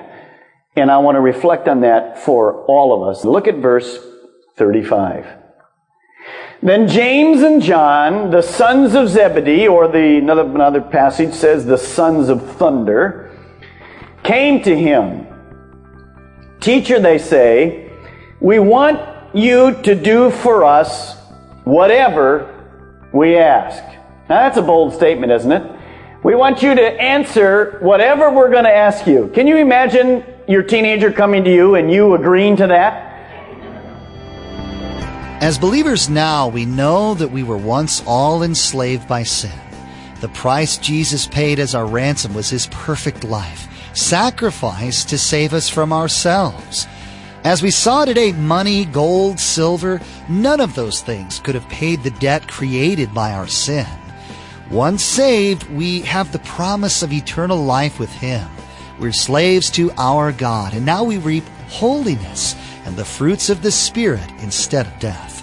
And 0.75 0.91
I 0.91 0.99
want 0.99 1.15
to 1.15 1.19
reflect 1.19 1.67
on 1.67 1.81
that 1.81 2.19
for 2.19 2.63
all 2.65 2.93
of 2.93 3.09
us. 3.09 3.25
Look 3.25 3.47
at 3.47 3.55
verse 3.55 3.97
35. 4.55 5.38
Then 6.61 6.89
James 6.89 7.41
and 7.41 7.61
John, 7.61 8.31
the 8.31 8.41
sons 8.41 8.93
of 8.93 9.07
Zebedee, 9.07 9.67
or 9.67 9.87
the 9.87 10.17
another, 10.17 10.43
another 10.43 10.81
passage 10.81 11.33
says 11.33 11.65
the 11.65 11.77
sons 11.77 12.27
of 12.27 12.45
thunder, 12.57 13.31
came 14.23 14.61
to 14.63 14.77
him. 14.77 15.25
Teacher, 16.59 16.99
they 16.99 17.17
say, 17.17 17.89
we 18.41 18.59
want 18.59 18.99
you 19.33 19.81
to 19.83 19.95
do 19.95 20.29
for 20.29 20.65
us 20.65 21.15
whatever 21.63 22.67
we 23.13 23.37
ask. 23.37 23.81
Now 24.27 24.43
that's 24.43 24.57
a 24.57 24.61
bold 24.61 24.93
statement, 24.93 25.31
isn't 25.31 25.51
it? 25.51 25.79
We 26.23 26.35
want 26.35 26.61
you 26.61 26.75
to 26.75 27.01
answer 27.01 27.77
whatever 27.79 28.29
we're 28.29 28.51
going 28.51 28.65
to 28.65 28.75
ask 28.75 29.07
you. 29.07 29.31
Can 29.33 29.47
you 29.47 29.55
imagine 29.55 30.25
your 30.49 30.63
teenager 30.63 31.11
coming 31.11 31.45
to 31.45 31.53
you 31.53 31.75
and 31.75 31.89
you 31.89 32.15
agreeing 32.15 32.57
to 32.57 32.67
that? 32.67 33.08
As 35.41 35.57
believers 35.57 36.09
now, 36.09 36.49
we 36.49 36.65
know 36.65 37.13
that 37.13 37.31
we 37.31 37.43
were 37.43 37.57
once 37.57 38.03
all 38.05 38.43
enslaved 38.43 39.07
by 39.07 39.23
sin. 39.23 39.57
The 40.19 40.27
price 40.27 40.77
Jesus 40.77 41.27
paid 41.27 41.59
as 41.59 41.73
our 41.73 41.85
ransom 41.85 42.33
was 42.33 42.49
his 42.49 42.67
perfect 42.67 43.23
life, 43.23 43.69
sacrificed 43.95 45.07
to 45.09 45.17
save 45.17 45.53
us 45.53 45.69
from 45.69 45.93
ourselves. 45.93 46.87
As 47.45 47.63
we 47.63 47.71
saw 47.71 48.03
today, 48.03 48.33
money, 48.33 48.83
gold, 48.83 49.39
silver, 49.39 50.01
none 50.27 50.59
of 50.59 50.75
those 50.75 51.01
things 51.01 51.39
could 51.39 51.55
have 51.55 51.69
paid 51.69 52.03
the 52.03 52.11
debt 52.11 52.49
created 52.49 53.13
by 53.13 53.31
our 53.31 53.47
sin. 53.47 53.87
Once 54.69 55.05
saved, 55.05 55.63
we 55.69 56.01
have 56.01 56.33
the 56.33 56.39
promise 56.39 57.01
of 57.01 57.13
eternal 57.13 57.63
life 57.63 57.97
with 57.97 58.11
Him. 58.11 58.45
We're 58.99 59.13
slaves 59.13 59.71
to 59.71 59.89
our 59.97 60.33
God, 60.33 60.73
and 60.73 60.85
now 60.85 61.05
we 61.05 61.17
reap 61.17 61.45
holiness 61.69 62.55
and 62.85 62.95
the 62.95 63.05
fruits 63.05 63.49
of 63.49 63.61
the 63.61 63.71
Spirit 63.71 64.29
instead 64.41 64.87
of 64.87 64.99
death. 64.99 65.38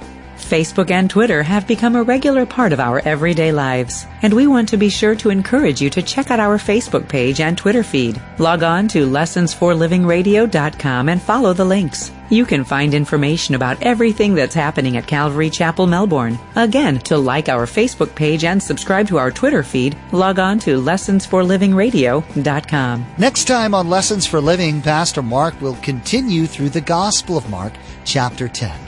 Facebook 0.47 0.91
and 0.91 1.09
Twitter 1.11 1.43
have 1.43 1.67
become 1.67 1.97
a 1.97 2.03
regular 2.03 2.47
part 2.47 2.73
of 2.73 2.79
our 2.79 3.01
everyday 3.01 3.51
lives, 3.51 4.07
and 4.23 4.33
we 4.33 4.47
want 4.47 4.69
to 4.69 4.77
be 4.77 4.89
sure 4.89 5.17
to 5.17 5.31
encourage 5.31 5.81
you 5.81 5.91
to 5.91 6.03
check 6.03 6.31
out 6.31 6.39
our 6.39 6.59
Facebook 6.59 7.09
page 7.09 7.41
and 7.41 7.59
Twitter 7.59 7.83
feed. 7.83 8.23
Log 8.39 8.63
on 8.63 8.87
to 8.89 9.07
lessonsforlivingradio.com 9.07 11.09
and 11.09 11.21
follow 11.21 11.53
the 11.53 11.65
links. 11.65 12.13
You 12.29 12.47
can 12.47 12.65
find 12.65 12.93
information 12.95 13.55
about 13.55 13.81
everything 13.83 14.35
that's 14.35 14.55
happening 14.55 14.97
at 14.97 15.07
Calvary 15.07 15.51
Chapel, 15.51 15.87
Melbourne. 15.87 16.39
Again, 16.55 16.99
to 17.01 17.19
like 17.19 17.49
our 17.49 17.67
Facebook 17.67 18.15
page 18.15 18.45
and 18.45 18.63
subscribe 18.63 19.09
to 19.09 19.19
our 19.19 19.31
Twitter 19.31 19.63
feed, 19.63 19.99
log 20.13 20.39
on 20.39 20.59
to 20.61 20.81
lessonsforlivingradio.com. 20.81 23.07
Next 23.19 23.45
time 23.45 23.75
on 23.75 23.91
Lessons 23.91 24.27
for 24.27 24.41
Living, 24.41 24.81
Pastor 24.81 25.23
Mark 25.23 25.61
will 25.61 25.77
continue 25.83 26.47
through 26.47 26.71
the 26.71 26.81
Gospel 26.81 27.37
of 27.37 27.51
Mark, 27.51 27.75
chapter 28.05 28.49
10 28.49 28.86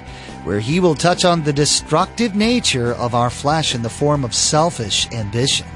where 0.49 0.61
he 0.61 0.81
will 0.81 0.95
touch 0.95 1.27
on 1.27 1.45
the 1.45 1.53
destructive 1.53 2.35
nature 2.35 2.95
of 2.95 3.15
our 3.15 3.29
flesh 3.29 3.75
in 3.75 3.83
the 3.83 3.91
form 3.91 4.25
of 4.25 4.35
selfish 4.35 5.07
ambition. 5.13 5.67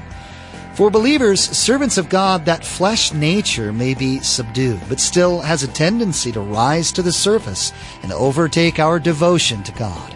For 0.73 0.89
believers, 0.89 1.39
servants 1.39 1.99
of 1.99 2.09
God, 2.09 2.45
that 2.45 2.65
flesh 2.65 3.13
nature 3.13 3.71
may 3.71 3.93
be 3.93 4.17
subdued, 4.21 4.81
but 4.89 4.99
still 4.99 5.41
has 5.41 5.61
a 5.61 5.67
tendency 5.67 6.31
to 6.31 6.39
rise 6.39 6.91
to 6.93 7.03
the 7.03 7.11
surface 7.11 7.71
and 8.01 8.11
overtake 8.11 8.79
our 8.79 8.97
devotion 8.97 9.61
to 9.61 9.71
God. 9.73 10.15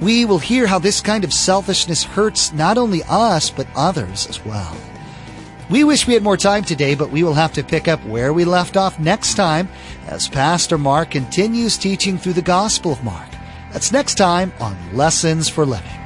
We 0.00 0.24
will 0.24 0.38
hear 0.38 0.66
how 0.66 0.78
this 0.78 1.02
kind 1.02 1.22
of 1.22 1.34
selfishness 1.34 2.02
hurts 2.02 2.50
not 2.50 2.78
only 2.78 3.02
us, 3.10 3.50
but 3.50 3.66
others 3.76 4.26
as 4.26 4.42
well. 4.42 4.74
We 5.68 5.84
wish 5.84 6.06
we 6.06 6.14
had 6.14 6.22
more 6.22 6.38
time 6.38 6.64
today, 6.64 6.94
but 6.94 7.10
we 7.10 7.24
will 7.24 7.34
have 7.34 7.52
to 7.52 7.62
pick 7.62 7.88
up 7.88 8.02
where 8.06 8.32
we 8.32 8.46
left 8.46 8.78
off 8.78 8.98
next 8.98 9.34
time 9.34 9.68
as 10.06 10.30
Pastor 10.30 10.78
Mark 10.78 11.10
continues 11.10 11.76
teaching 11.76 12.16
through 12.16 12.32
the 12.32 12.40
Gospel 12.40 12.92
of 12.92 13.04
Mark. 13.04 13.31
That's 13.72 13.90
next 13.90 14.16
time 14.16 14.52
on 14.60 14.76
Lessons 14.92 15.48
for 15.48 15.64
Living. 15.64 16.01